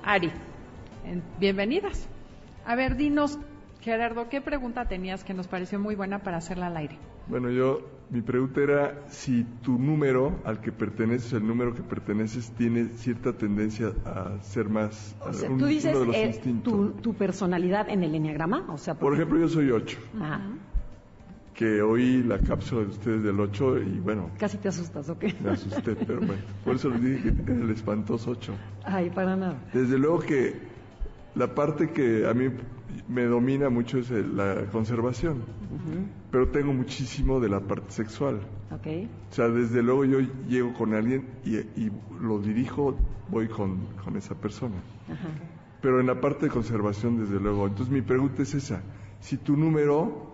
[0.03, 0.33] Ari.
[1.05, 2.09] En- bienvenidas.
[2.65, 3.39] A ver, dinos,
[3.81, 6.97] Gerardo, ¿qué pregunta tenías que nos pareció muy buena para hacerla al aire?
[7.27, 12.51] Bueno, yo, mi pregunta era si tu número al que perteneces, el número que perteneces,
[12.51, 15.15] tiene cierta tendencia a ser más.
[15.25, 18.65] O sea, un- tú dices uno de los eh, tu, tu personalidad en el enneagrama,
[18.69, 20.41] o sea, Por ejemplo, yo soy 8, Ah,
[21.53, 25.33] que oí la cápsula de ustedes del 8 y bueno, casi te asustas, ¿o qué?
[25.39, 28.53] me asusté, pero bueno, por eso les dije que el espantoso 8.
[28.83, 29.55] Ay, para nada.
[29.73, 30.67] Desde luego que
[31.35, 32.49] la parte que a mí
[33.07, 35.43] me domina mucho es la conservación,
[36.31, 38.41] pero tengo muchísimo de la parte sexual.
[38.71, 38.87] Ok.
[39.31, 42.95] O sea, desde luego yo llego con alguien y, y lo dirijo,
[43.29, 44.75] voy con, con esa persona.
[45.81, 47.67] Pero en la parte de conservación, desde luego.
[47.67, 48.81] Entonces mi pregunta es esa.
[49.21, 50.28] Si tu número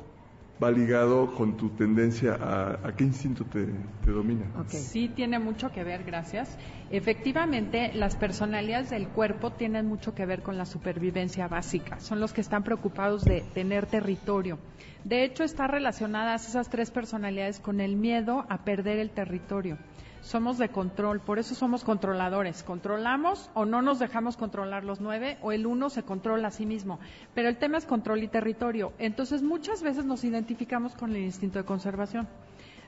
[0.63, 3.65] va ligado con tu tendencia a, a qué instinto te,
[4.03, 4.45] te domina.
[4.69, 6.57] Sí, tiene mucho que ver, gracias.
[6.89, 11.99] Efectivamente, las personalidades del cuerpo tienen mucho que ver con la supervivencia básica.
[11.99, 14.59] Son los que están preocupados de tener territorio.
[15.03, 19.77] De hecho, están relacionadas esas tres personalidades con el miedo a perder el territorio.
[20.25, 22.63] Somos de control, por eso somos controladores.
[22.63, 26.65] Controlamos o no nos dejamos controlar los nueve, o el uno se controla a sí
[26.65, 26.99] mismo.
[27.35, 28.91] Pero el tema es control y territorio.
[28.97, 32.27] Entonces, muchas veces nos identificamos con el instinto de conservación.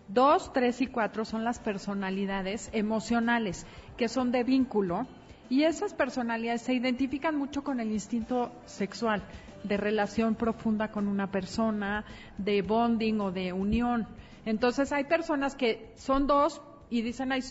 [0.08, 3.68] Dos, tres y cuatro son las personalidades emocionales,
[3.98, 5.06] que son de vínculo,
[5.48, 9.22] y esas personalidades se identifican mucho con el instinto sexual,
[9.64, 12.04] de relación profunda con una persona,
[12.40, 14.08] de bonding o de unión.
[14.44, 17.42] Entonces hay personas que son dos y dicen, Ay,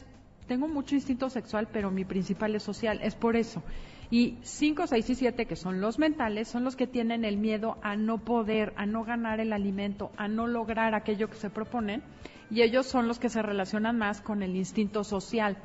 [0.47, 3.63] tengo mucho instinto sexual, pero mi principal es social, es por eso.
[4.11, 7.77] Y 5, 6 y 7, que son los mentales, son los que tienen el miedo
[7.83, 12.03] a no poder, a no ganar el alimento, a no lograr aquello que se proponen.
[12.49, 15.57] Y ellos son los que se relacionan más con el instinto social,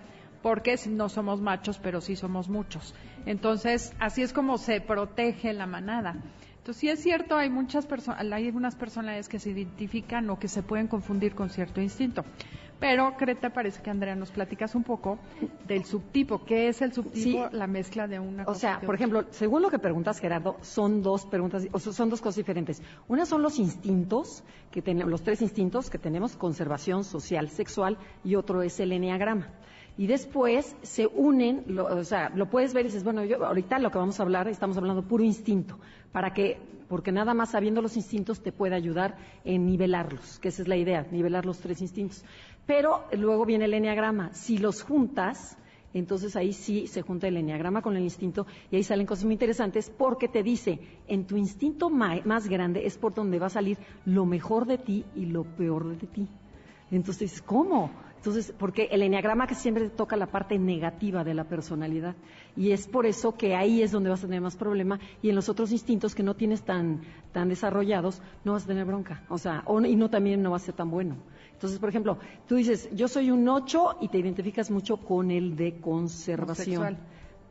[0.42, 2.96] porque no somos machos, pero sí somos muchos.
[3.28, 6.16] Entonces, así es como se protege la manada.
[6.58, 10.48] Entonces, sí es cierto, hay muchas personas, hay algunas personalidades que se identifican o que
[10.48, 12.24] se pueden confundir con cierto instinto.
[12.82, 15.20] Pero, ¿qué te parece que, Andrea, nos platicas un poco
[15.68, 16.44] del subtipo?
[16.44, 17.48] ¿Qué es el subtipo?
[17.54, 21.04] La mezcla de una O cosa sea, por ejemplo, según lo que preguntas, Gerardo, son
[21.04, 22.82] dos preguntas, o son dos cosas diferentes.
[23.08, 28.34] Una son los instintos, que tenemos, los tres instintos que tenemos, conservación, social, sexual, y
[28.36, 29.48] otro es el eneagrama.
[29.98, 33.78] Y después se unen, lo- o sea, lo puedes ver y dices, bueno, yo ahorita
[33.78, 35.78] lo que vamos a hablar, estamos hablando puro instinto,
[36.12, 40.62] para que, porque nada más sabiendo los instintos te puede ayudar en nivelarlos, que esa
[40.64, 42.24] es la idea, nivelar los tres instintos.
[42.72, 44.34] Pero luego viene el eneagrama.
[44.34, 45.58] Si los juntas,
[45.94, 49.34] entonces ahí sí se junta el eneagrama con el instinto y ahí salen cosas muy
[49.34, 53.78] interesantes porque te dice, en tu instinto más grande es por donde va a salir
[54.06, 56.30] lo mejor de ti y lo peor de ti.
[56.92, 57.92] Entonces ¿cómo?
[58.16, 62.16] Entonces, porque el eneagrama que siempre toca la parte negativa de la personalidad.
[62.56, 65.00] Y es por eso que ahí es donde vas a tener más problema.
[65.24, 67.02] Y en los otros instintos que no tienes tan,
[67.32, 69.26] tan desarrollados, no vas a tener bronca.
[69.28, 71.18] O sea, o- y no también no va a ser tan bueno.
[71.62, 75.56] Entonces, por ejemplo, tú dices, yo soy un 8 y te identificas mucho con el
[75.56, 76.66] de conservación.
[76.66, 76.98] Sexual.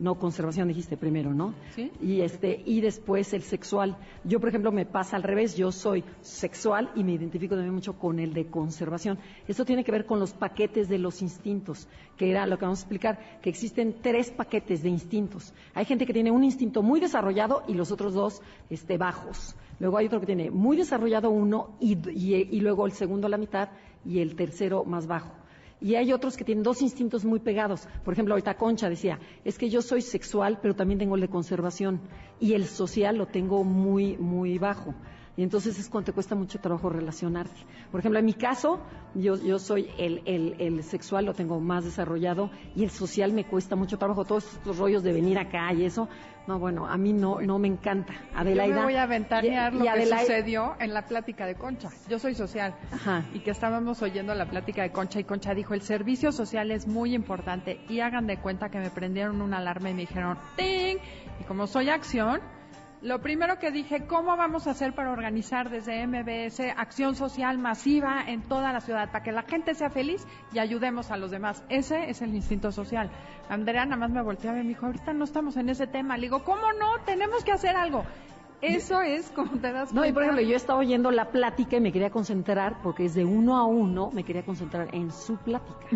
[0.01, 1.55] No, conservación dijiste primero, ¿no?
[1.77, 1.93] Sí.
[2.03, 3.97] Y este y después el sexual.
[4.25, 5.57] Yo, por ejemplo, me pasa al revés.
[5.57, 9.17] Yo soy sexual y me identifico también mucho con el de conservación.
[9.47, 11.87] Esto tiene que ver con los paquetes de los instintos,
[12.17, 15.55] que era lo que vamos a explicar, que existen tres paquetes de instintos.
[15.73, 19.55] Hay gente que tiene un instinto muy desarrollado y los otros dos este, bajos.
[19.81, 23.71] Luego hay otro que tiene muy desarrollado uno y, luego el segundo a la mitad
[24.05, 25.33] y el tercero más bajo.
[25.81, 27.89] Y hay otros que tienen dos instintos muy pegados.
[28.05, 31.29] Por ejemplo, ahorita Concha decía, es que yo soy sexual, pero también tengo el de
[31.29, 32.03] conservación.
[32.39, 34.95] Y el social lo tengo muy, muy bajo.
[35.41, 37.65] Y entonces es cuando te cuesta mucho trabajo relacionarte.
[37.91, 38.79] Por ejemplo, en mi caso,
[39.15, 43.47] yo, yo soy el, el, el sexual, lo tengo más desarrollado, y el social me
[43.47, 44.27] cuesta mucho trabajo.
[44.27, 46.11] Todos estos rollos de venir acá y eso,
[46.47, 48.13] no, bueno, a mí no, no me encanta.
[48.35, 48.75] Adelaida.
[48.75, 51.89] Yo me voy a ventanear y- lo y que sucedió en la plática de Concha.
[52.07, 52.75] Yo soy social.
[53.33, 56.87] Y que estábamos oyendo la plática de Concha y Concha dijo, el servicio social es
[56.87, 60.99] muy importante y hagan de cuenta que me prendieron una alarma y me dijeron, ¡ting!
[61.41, 62.41] Y como soy acción,
[63.03, 68.23] lo primero que dije, ¿cómo vamos a hacer para organizar desde MBS acción social masiva
[68.27, 71.65] en toda la ciudad para que la gente sea feliz y ayudemos a los demás?
[71.71, 73.11] Ese es el instinto social.
[73.49, 76.17] Andrea nada más me volteaba y me dijo, ahorita no estamos en ese tema.
[76.17, 77.03] Le digo, ¿cómo no?
[77.07, 78.05] Tenemos que hacer algo.
[78.61, 80.35] Eso es como te das No, y por cuenta.
[80.35, 83.65] ejemplo, yo estaba oyendo la plática y me quería concentrar, porque es de uno a
[83.65, 85.87] uno, me quería concentrar en su plática.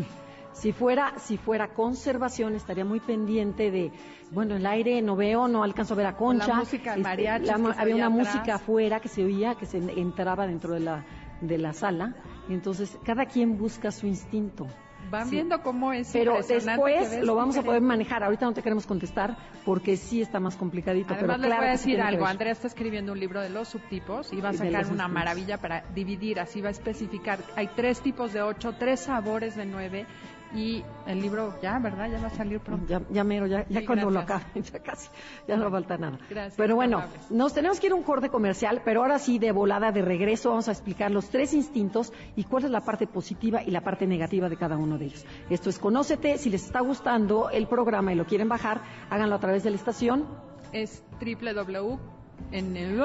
[0.54, 3.92] Si fuera, si fuera conservación, estaría muy pendiente de,
[4.30, 6.46] bueno, el aire no veo, no alcanzo a ver a Concha.
[6.48, 8.10] La música, el Este, había una atrás.
[8.10, 11.04] música afuera que se oía, que se entraba dentro de la,
[11.40, 12.14] de la sala.
[12.48, 14.66] Entonces, cada quien busca su instinto.
[15.10, 18.22] van viendo cómo es Pero después lo vamos a poder manejar.
[18.24, 21.12] Ahorita no te queremos contestar porque sí está más complicadito.
[21.14, 22.26] Además, pero les claro voy a sí decir algo.
[22.26, 25.58] Andrea está escribiendo un libro de los subtipos y va a Y sacar una maravilla
[25.58, 26.40] para dividir.
[26.40, 27.38] Así va a especificar.
[27.56, 30.06] Hay tres tipos de ocho, tres sabores de nueve.
[30.54, 32.08] Y el libro ya, ¿verdad?
[32.10, 32.86] Ya va a salir pronto.
[32.86, 34.42] Ya, ya mero, ya, ya Sí, cuando lo gracias.
[34.42, 35.08] acabe, ya casi,
[35.48, 36.18] ya no falta nada.
[36.30, 37.30] Gracias, Pero bueno, amables.
[37.30, 40.50] nos tenemos que ir a un corte comercial, pero ahora sí, de volada, de regreso,
[40.50, 44.06] vamos a explicar los tres instintos y cuál es la parte positiva y la parte
[44.06, 45.26] negativa de cada uno de ellos.
[45.50, 48.80] Esto es Conócete, si les está gustando el programa y lo quieren bajar,
[49.10, 50.26] háganlo a través de la estación
[50.72, 51.98] Es www
[52.52, 52.96] en el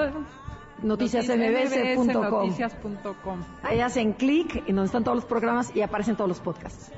[0.83, 2.13] noticiasmbs.com.
[2.47, 3.39] noticias.com.
[3.63, 6.91] Ahí hacen clic en donde están todos los programas y aparecen todos los podcasts.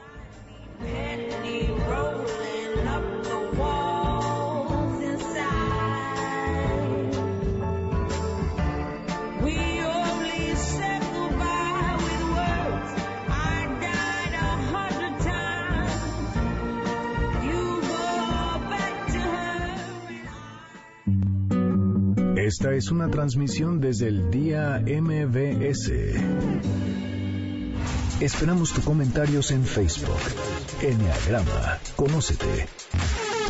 [22.51, 25.89] Esta es una transmisión desde el día MBS.
[28.19, 30.19] Esperamos tus comentarios en Facebook.
[30.83, 32.67] Enneagrama, conócete.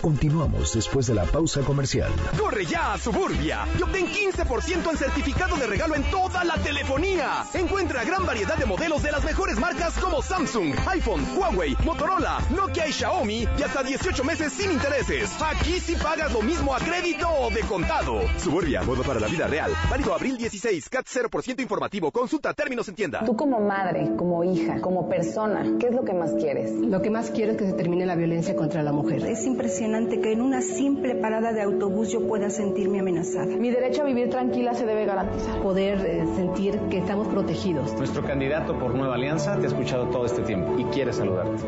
[0.02, 2.12] Continuamos después de la pausa comercial.
[2.36, 7.46] Corre ya a Suburbia y obtén 15% en certificado de regalo en toda la telefonía.
[7.54, 12.88] Encuentra gran variedad de modelos de las mejores marcas como Samsung, iPhone, Huawei, Motorola, Nokia
[12.88, 15.30] y Xiaomi y hasta 18 meses sin intereses.
[15.40, 18.22] Aquí sí pagas lo mismo a crédito o de contado.
[18.40, 19.72] Suburbia, modo para la vida real.
[19.88, 22.10] Válido abril 16, CAT 0% informativo.
[22.10, 23.24] Consulta términos en tienda.
[23.24, 26.72] Tú como madre, como hija, como persona, ¿qué es lo que más quieres?
[26.72, 29.24] Lo que más quiero es que se termine la violencia contra la mujer.
[29.28, 33.58] Es impresionante que en una simple parada de autobús yo pueda sentirme amenazada.
[33.58, 35.62] Mi derecho a vivir tranquila se debe garantizar.
[35.62, 37.94] Poder eh, sentir que estamos protegidos.
[37.96, 41.64] Nuestro candidato por Nueva Alianza te ha escuchado todo este tiempo y quiere saludarte.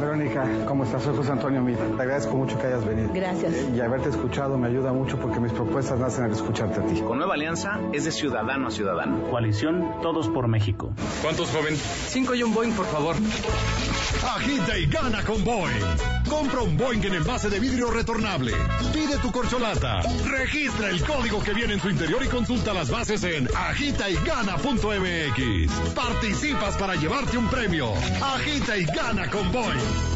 [0.00, 1.02] Verónica, ¿cómo estás?
[1.02, 1.86] Soy José Antonio Mira.
[1.96, 3.10] Te agradezco mucho que hayas venido.
[3.12, 3.54] Gracias.
[3.74, 7.00] Y haberte escuchado me ayuda mucho porque mis propuestas nacen al escucharte a ti.
[7.02, 9.22] Con Nueva Alianza es de ciudadano a ciudadano.
[9.28, 10.92] Coalición Todos por México.
[11.22, 11.76] ¿Cuántos, joven?
[11.76, 13.16] Cinco y un Boeing, por favor.
[14.36, 15.82] Agita y gana con Boeing.
[16.28, 18.52] Compra un Boeing en envase de vidrio retornable.
[18.92, 20.00] Pide tu corcholata.
[20.24, 25.94] Registra el código que viene en su interior y consulta las bases en agitaygana.mx.
[25.94, 27.92] Participas para llevarte un premio.
[28.22, 30.15] Agita y gana con Boeing.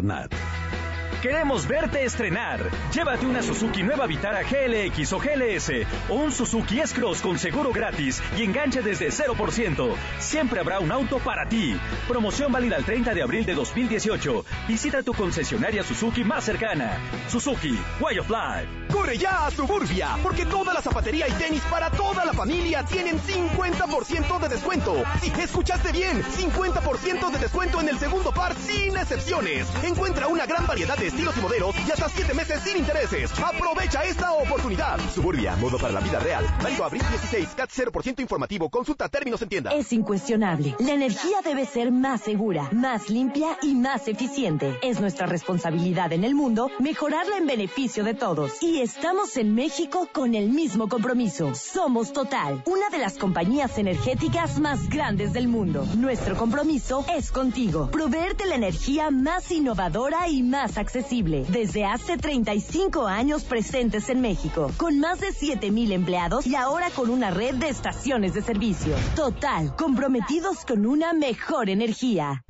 [0.00, 0.79] Barnard.
[1.22, 2.70] Queremos verte estrenar.
[2.94, 5.70] Llévate una Suzuki Nueva Vitara GLX o GLS
[6.08, 9.94] o un Suzuki S-Cross con seguro gratis y enganche desde 0%.
[10.18, 11.78] Siempre habrá un auto para ti.
[12.08, 14.46] Promoción válida el 30 de abril de 2018.
[14.66, 16.98] Visita tu concesionaria Suzuki más cercana.
[17.28, 18.80] Suzuki, Way of Life.
[18.90, 23.20] Corre ya a Suburbia, porque toda la zapatería y tenis para toda la familia tienen
[23.20, 25.04] 50% de descuento.
[25.20, 29.68] Sí, escuchaste bien, 50% de descuento en el segundo par sin excepciones.
[29.84, 33.30] Encuentra una gran variedad de estilos y modelos y hasta 7 meses sin intereses.
[33.38, 34.98] Aprovecha esta oportunidad.
[35.12, 36.44] Suburbia, modo para la vida real.
[36.62, 38.70] Válido abril 16, CAT 0% informativo.
[38.70, 39.72] Consulta términos en tienda.
[39.72, 40.76] Es incuestionable.
[40.78, 44.78] La energía debe ser más segura, más limpia y más eficiente.
[44.82, 48.62] Es nuestra responsabilidad en el mundo mejorarla en beneficio de todos.
[48.62, 51.54] Y estamos en México con el mismo compromiso.
[51.54, 55.86] Somos Total, una de las compañías energéticas más grandes del mundo.
[55.96, 57.90] Nuestro compromiso es contigo.
[57.90, 60.99] Proveerte la energía más innovadora y más accesible.
[61.00, 67.08] Desde hace 35 años presentes en México, con más de 7.000 empleados y ahora con
[67.08, 68.94] una red de estaciones de servicio.
[69.16, 72.44] Total, comprometidos con una mejor energía.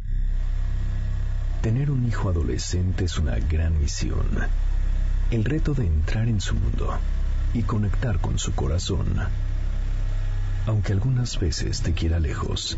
[1.62, 4.26] Tener un hijo adolescente es una gran misión.
[5.30, 6.98] El reto de entrar en su mundo
[7.54, 9.28] y conectar con su corazón.
[10.66, 12.76] Aunque algunas veces te quiera lejos,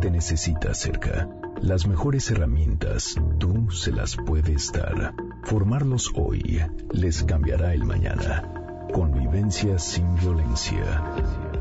[0.00, 1.28] te necesita cerca.
[1.60, 5.14] Las mejores herramientas tú se las puedes dar.
[5.42, 6.60] Formarlos hoy
[6.92, 8.44] les cambiará el mañana.
[8.92, 11.02] Convivencia sin violencia.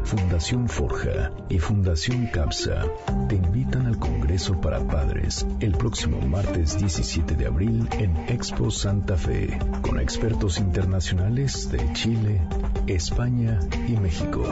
[0.04, 2.86] Fundación Forja y Fundación CAPSA
[3.28, 9.18] te invitan al Congreso para Padres el próximo martes 17 de abril en Expo Santa
[9.18, 12.48] Fe, con expertos internacionales de Chile,
[12.88, 14.46] España y México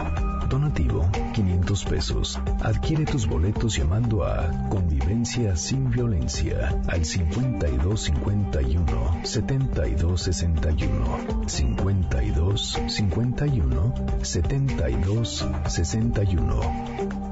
[0.49, 2.39] Donativo, 500 pesos.
[2.61, 16.61] Adquiere tus boletos llamando a Convivencia sin Violencia al 5251 7261 52 51 72 61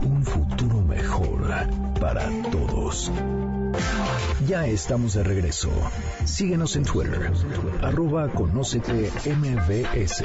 [0.03, 1.67] Un futuro mejor
[1.99, 3.11] para todos.
[4.47, 5.69] Ya estamos de regreso.
[6.25, 7.31] Síguenos en Twitter,
[7.81, 10.23] arroba conócete MBS.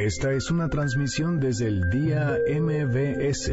[0.00, 3.48] Esta es una transmisión desde el día MBS.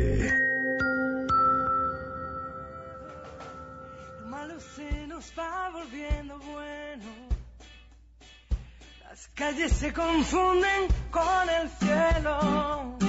[4.21, 7.05] Lo malo se nos va volviendo bueno.
[9.09, 13.04] Las calles se confunden con el cielo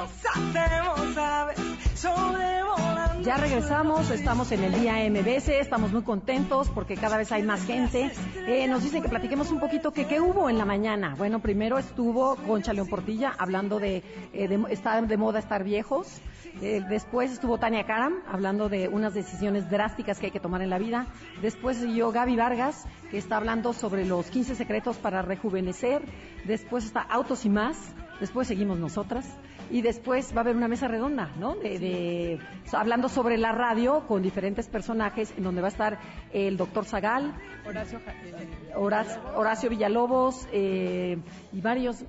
[0.00, 1.60] nos hacemos aves
[1.94, 3.22] sobrevolando.
[3.22, 7.66] Ya regresamos, estamos en el día MBS, estamos muy contentos porque cada vez hay más
[7.66, 8.10] gente.
[8.46, 11.14] Eh, nos dicen que platiquemos un poquito que qué hubo en la mañana.
[11.18, 16.22] Bueno, primero estuvo Concha León Portilla hablando de, eh, de estar de moda estar viejos.
[16.62, 20.70] Eh, después estuvo Tania Karam hablando de unas decisiones drásticas que hay que tomar en
[20.70, 21.06] la vida.
[21.42, 26.02] Después siguió Gaby Vargas, que está hablando sobre los 15 secretos para rejuvenecer.
[26.46, 27.76] Después está Autos y más.
[28.20, 29.26] Después seguimos nosotras.
[29.70, 31.54] Y después va a haber una mesa redonda, ¿no?
[31.54, 32.38] De, de-
[32.72, 35.98] hablando sobre la radio con diferentes personajes, en donde va a estar
[36.32, 37.32] el doctor Zagal,
[37.66, 41.18] Horacio, eh, Horacio, Horacio Villalobos eh,
[41.52, 42.04] y varios.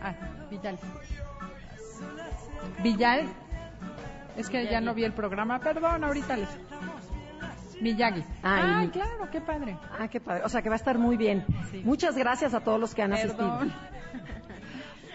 [0.00, 0.14] ah,
[0.50, 0.78] Villal.
[2.82, 3.28] Villal.
[4.36, 6.48] Es que ya no vi el programa, perdón, ahorita les.
[7.80, 8.22] Miyagi.
[8.42, 9.76] Ah, Ah, y- claro, qué padre.
[9.98, 10.42] Ah, qué padre.
[10.44, 11.44] O sea que va a estar muy bien.
[11.84, 13.60] Muchas gracias a todos los que han asistido.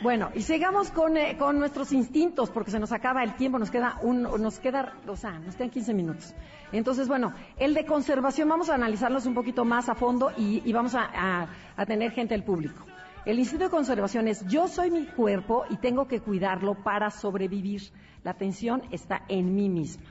[0.01, 3.69] Bueno, y sigamos con, eh, con nuestros instintos, porque se nos acaba el tiempo, nos
[3.69, 6.33] queda un, nos queda, o sea, nos quedan 15 minutos.
[6.71, 10.71] Entonces, bueno, el de conservación vamos a analizarlos un poquito más a fondo y, y
[10.71, 12.85] vamos a, a- a tener gente del público.
[13.25, 17.81] El instinto de conservación es yo soy mi cuerpo y tengo que cuidarlo para sobrevivir.
[18.23, 20.05] La atención está en mí misma.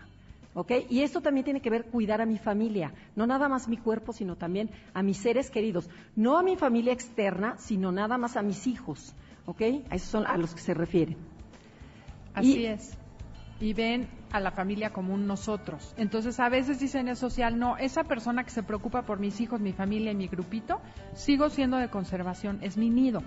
[0.55, 0.73] ¿Ok?
[0.91, 4.13] Y esto también tiene que ver cuidar a mi familia, no nada más mi cuerpo,
[4.13, 8.43] sino también a mis seres queridos, no a mi familia externa, sino nada más a
[8.43, 9.15] mis hijos,
[9.49, 9.63] ¿ok?
[9.91, 11.17] A esos son a los que se refiere.
[12.35, 12.97] Así Y- es.
[13.61, 15.95] Y ven a la familia como un nosotros.
[15.97, 19.59] Entonces, a veces dicen en social, no, esa persona que se preocupa por mis hijos,
[19.61, 20.81] mi familia y mi grupito,
[21.15, 23.21] sigo siendo de conservación, es mi nido.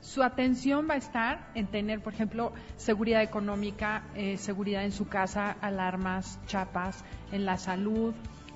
[0.00, 5.08] Su atención va a estar en tener, por ejemplo, seguridad económica, eh, seguridad en su
[5.08, 7.02] casa, alarmas, chapas,
[7.32, 8.14] en la salud,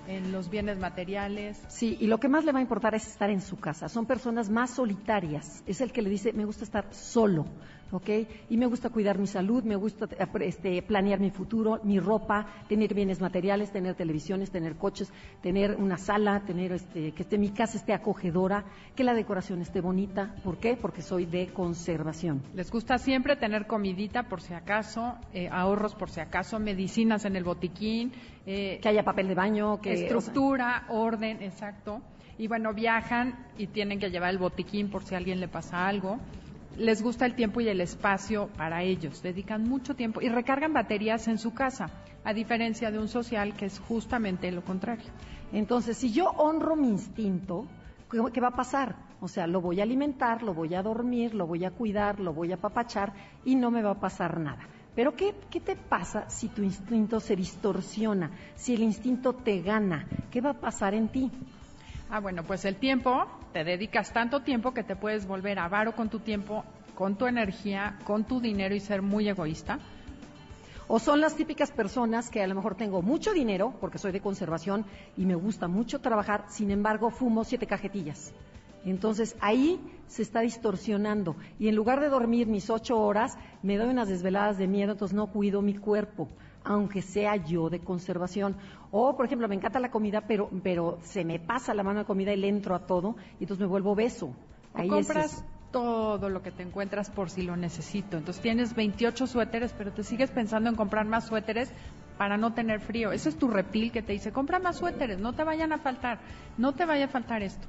[0.08, 1.62] en los bienes materiales.
[1.68, 3.88] Sí, y lo que más le va a importar es estar en su casa.
[3.88, 5.62] Son personas más solitarias.
[5.66, 7.44] Es el que le dice, me gusta estar solo,
[7.92, 8.08] ¿ok?
[8.48, 10.08] Y me gusta cuidar mi salud, me gusta
[10.40, 15.98] este, planear mi futuro, mi ropa, tener bienes materiales, tener televisiones, tener coches, tener una
[15.98, 18.64] sala, tener este, que esté, mi casa esté acogedora,
[18.96, 20.34] que la decoración esté bonita.
[20.42, 20.76] ¿Por qué?
[20.80, 22.42] Porque soy de conservación.
[22.54, 27.36] Les gusta siempre tener comidita por si acaso, eh, ahorros por si acaso, medicinas en
[27.36, 28.12] el botiquín,
[28.50, 29.92] eh, Que haya papel de baño, que...
[29.92, 32.00] estructura, orden, exacto.
[32.38, 35.86] Y bueno, viajan y tienen que llevar el botiquín por si a alguien le pasa
[35.86, 36.18] algo.
[36.78, 41.28] Les gusta el tiempo y el espacio para ellos, dedican mucho tiempo y recargan baterías
[41.28, 41.90] en su casa,
[42.24, 45.10] a diferencia de un social que es justamente lo contrario.
[45.52, 47.66] Entonces, si yo honro mi instinto,
[48.10, 48.96] ¿qué, qué va a pasar?
[49.20, 52.32] O sea, lo voy a alimentar, lo voy a dormir, lo voy a cuidar, lo
[52.32, 53.12] voy a papachar
[53.44, 54.62] y no me va a pasar nada.
[54.98, 58.32] Pero ¿qué, qué te pasa si tu instinto se distorsiona?
[58.56, 61.30] Si el instinto te gana, ¿qué va a pasar en ti?
[62.10, 66.10] Ah, bueno, pues el tiempo, te dedicas tanto tiempo que te puedes volver avaro con
[66.10, 66.64] tu tiempo,
[66.96, 69.78] con tu energía, con tu dinero y ser muy egoísta.
[70.88, 74.20] O son las típicas personas que a lo mejor tengo mucho dinero, porque soy de
[74.20, 74.84] conservación
[75.16, 78.34] y me gusta mucho trabajar, sin embargo fumo siete cajetillas.
[78.84, 83.88] Entonces ahí se está distorsionando y en lugar de dormir mis ocho horas, me doy
[83.90, 86.28] unas desveladas de miedo, entonces no cuido mi cuerpo,
[86.64, 88.56] aunque sea yo de conservación.
[88.90, 92.04] O, por ejemplo, me encanta la comida, pero, pero se me pasa la mano de
[92.06, 94.34] comida y le entro a todo y entonces me vuelvo beso.
[94.74, 98.16] Ahí es- compras todo lo que te encuentras por si lo necesito.
[98.16, 101.70] Entonces tienes 28 suéteres, pero te sigues pensando en comprar más suéteres
[102.16, 103.12] para no tener frío.
[103.12, 106.20] Ese es tu reptil que te dice, compra más suéteres, no te vayan a faltar,
[106.56, 107.68] no te vaya a faltar esto.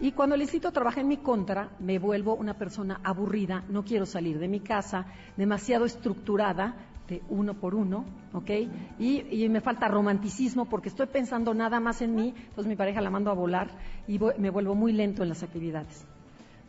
[0.00, 4.06] Y cuando el instinto trabaja en mi contra, me vuelvo una persona aburrida, no quiero
[4.06, 6.74] salir de mi casa, demasiado estructurada,
[7.08, 8.50] de uno por uno, ¿ok?
[8.98, 13.00] Y, y me falta romanticismo porque estoy pensando nada más en mí, entonces mi pareja
[13.02, 13.68] la mando a volar
[14.08, 16.06] y voy- me vuelvo muy lento en las actividades.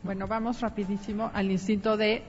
[0.03, 2.23] Bueno, vamos rapidísimo al instinto de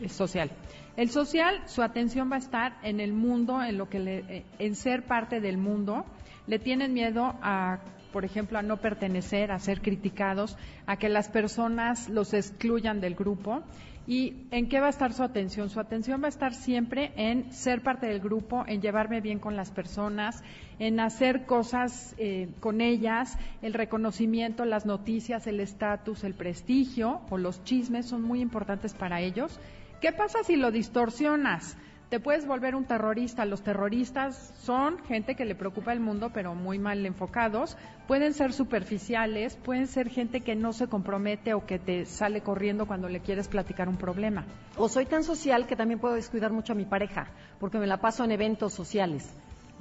[0.00, 0.50] eh, social.
[0.96, 4.44] El social, su atención va a estar en el mundo, en lo que le, eh,
[4.58, 6.04] en ser parte del mundo.
[6.46, 7.78] Le tienen miedo a
[8.12, 10.56] por ejemplo, a no pertenecer, a ser criticados,
[10.86, 13.62] a que las personas los excluyan del grupo.
[14.06, 15.70] ¿Y en qué va a estar su atención?
[15.70, 19.56] Su atención va a estar siempre en ser parte del grupo, en llevarme bien con
[19.56, 20.42] las personas,
[20.78, 27.38] en hacer cosas eh, con ellas, el reconocimiento, las noticias, el estatus, el prestigio o
[27.38, 29.60] los chismes son muy importantes para ellos.
[30.00, 31.76] ¿Qué pasa si lo distorsionas?
[32.10, 33.44] Te puedes volver un terrorista.
[33.44, 37.76] Los terroristas son gente que le preocupa el mundo, pero muy mal enfocados.
[38.08, 42.88] Pueden ser superficiales, pueden ser gente que no se compromete o que te sale corriendo
[42.88, 44.44] cuando le quieres platicar un problema.
[44.76, 47.28] O soy tan social que también puedo descuidar mucho a mi pareja,
[47.60, 49.32] porque me la paso en eventos sociales.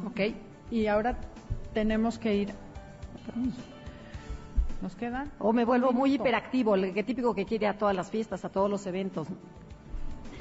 [0.05, 0.19] ¿Ok?
[0.69, 1.17] Y ahora
[1.73, 2.53] tenemos que ir.
[4.84, 5.32] ¿Nos quedan?
[5.39, 8.49] O me vuelvo muy hiperactivo, el que típico que quiere a todas las fiestas, a
[8.49, 9.27] todos los eventos.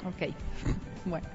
[0.05, 0.35] Ok.
[1.05, 1.25] Bueno.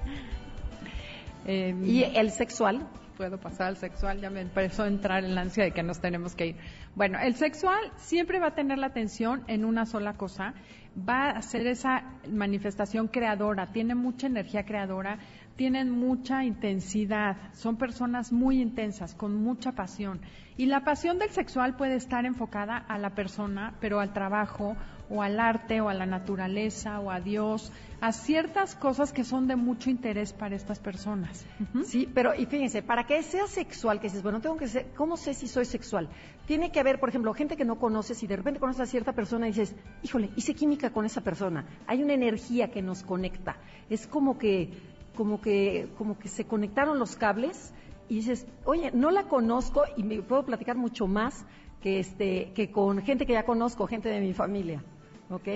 [1.44, 5.42] Eh, Y el sexual, puedo pasar al sexual, ya me empezó a entrar en la
[5.42, 6.56] ansia de que nos tenemos que ir.
[6.94, 10.54] Bueno, el sexual siempre va a tener la atención en una sola cosa,
[10.96, 15.18] va a ser esa manifestación creadora, tiene mucha energía creadora,
[15.56, 20.20] tienen mucha intensidad, son personas muy intensas, con mucha pasión.
[20.56, 24.76] Y la pasión del sexual puede estar enfocada a la persona, pero al trabajo,
[25.10, 29.46] o al arte, o a la naturaleza, o a Dios, a ciertas cosas que son
[29.48, 31.44] de mucho interés para estas personas.
[31.84, 35.16] Sí, pero y fíjense, para que sea sexual, que dices, bueno, tengo que ser, ¿cómo
[35.16, 36.08] sé si soy sexual?
[36.46, 39.12] Tiene que haber, por ejemplo, gente que no conoces y de repente conoces a cierta
[39.12, 41.66] persona y dices, híjole, hice química con esa persona.
[41.86, 43.56] Hay una energía que nos conecta.
[43.90, 47.72] Es como que, como que, como que se conectaron los cables
[48.08, 51.46] y dices, oye, no la conozco y me puedo platicar mucho más
[51.80, 54.82] que este, que con gente que ya conozco, gente de mi familia.
[55.30, 55.48] ¿Ok?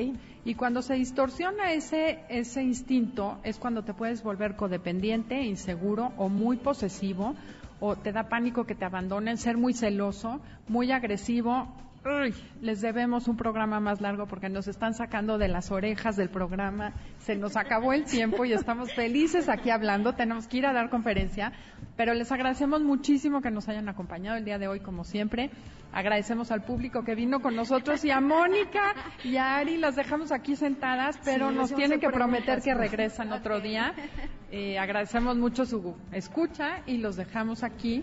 [0.44, 6.30] Y cuando se distorsiona ese, ese instinto es cuando te puedes volver codependiente, inseguro o
[6.30, 7.34] muy posesivo
[7.80, 11.68] o te da pánico que te abandonen, ser muy celoso, muy agresivo.
[12.09, 16.30] Uy, les debemos un programa más largo porque nos están sacando de las orejas del
[16.30, 16.94] programa.
[17.18, 20.14] Se nos acabó el tiempo y estamos felices aquí hablando.
[20.14, 21.52] Tenemos que ir a dar conferencia,
[21.96, 25.50] pero les agradecemos muchísimo que nos hayan acompañado el día de hoy, como siempre.
[25.92, 29.76] Agradecemos al público que vino con nosotros y a Mónica y a Ari.
[29.76, 33.92] Las dejamos aquí sentadas, pero Sí, nos tienen que prometer que regresan otro día.
[34.50, 38.02] Eh, agradecemos mucho su escucha y los dejamos aquí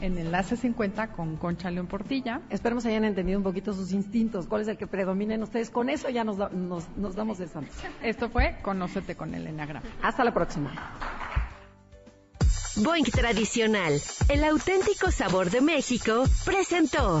[0.00, 2.40] en Enlace 50 con Concha León Portilla.
[2.50, 5.70] Esperemos hayan entendido un poquito sus instintos, cuál es el que predomina en ustedes.
[5.70, 7.74] Con eso ya nos, da- nos, nos damos de santos.
[8.02, 9.86] Esto fue Conócete con el Enagrama.
[10.02, 10.72] Hasta la próxima.
[12.76, 13.92] Boing Tradicional,
[14.28, 17.20] el auténtico sabor de México, presentó.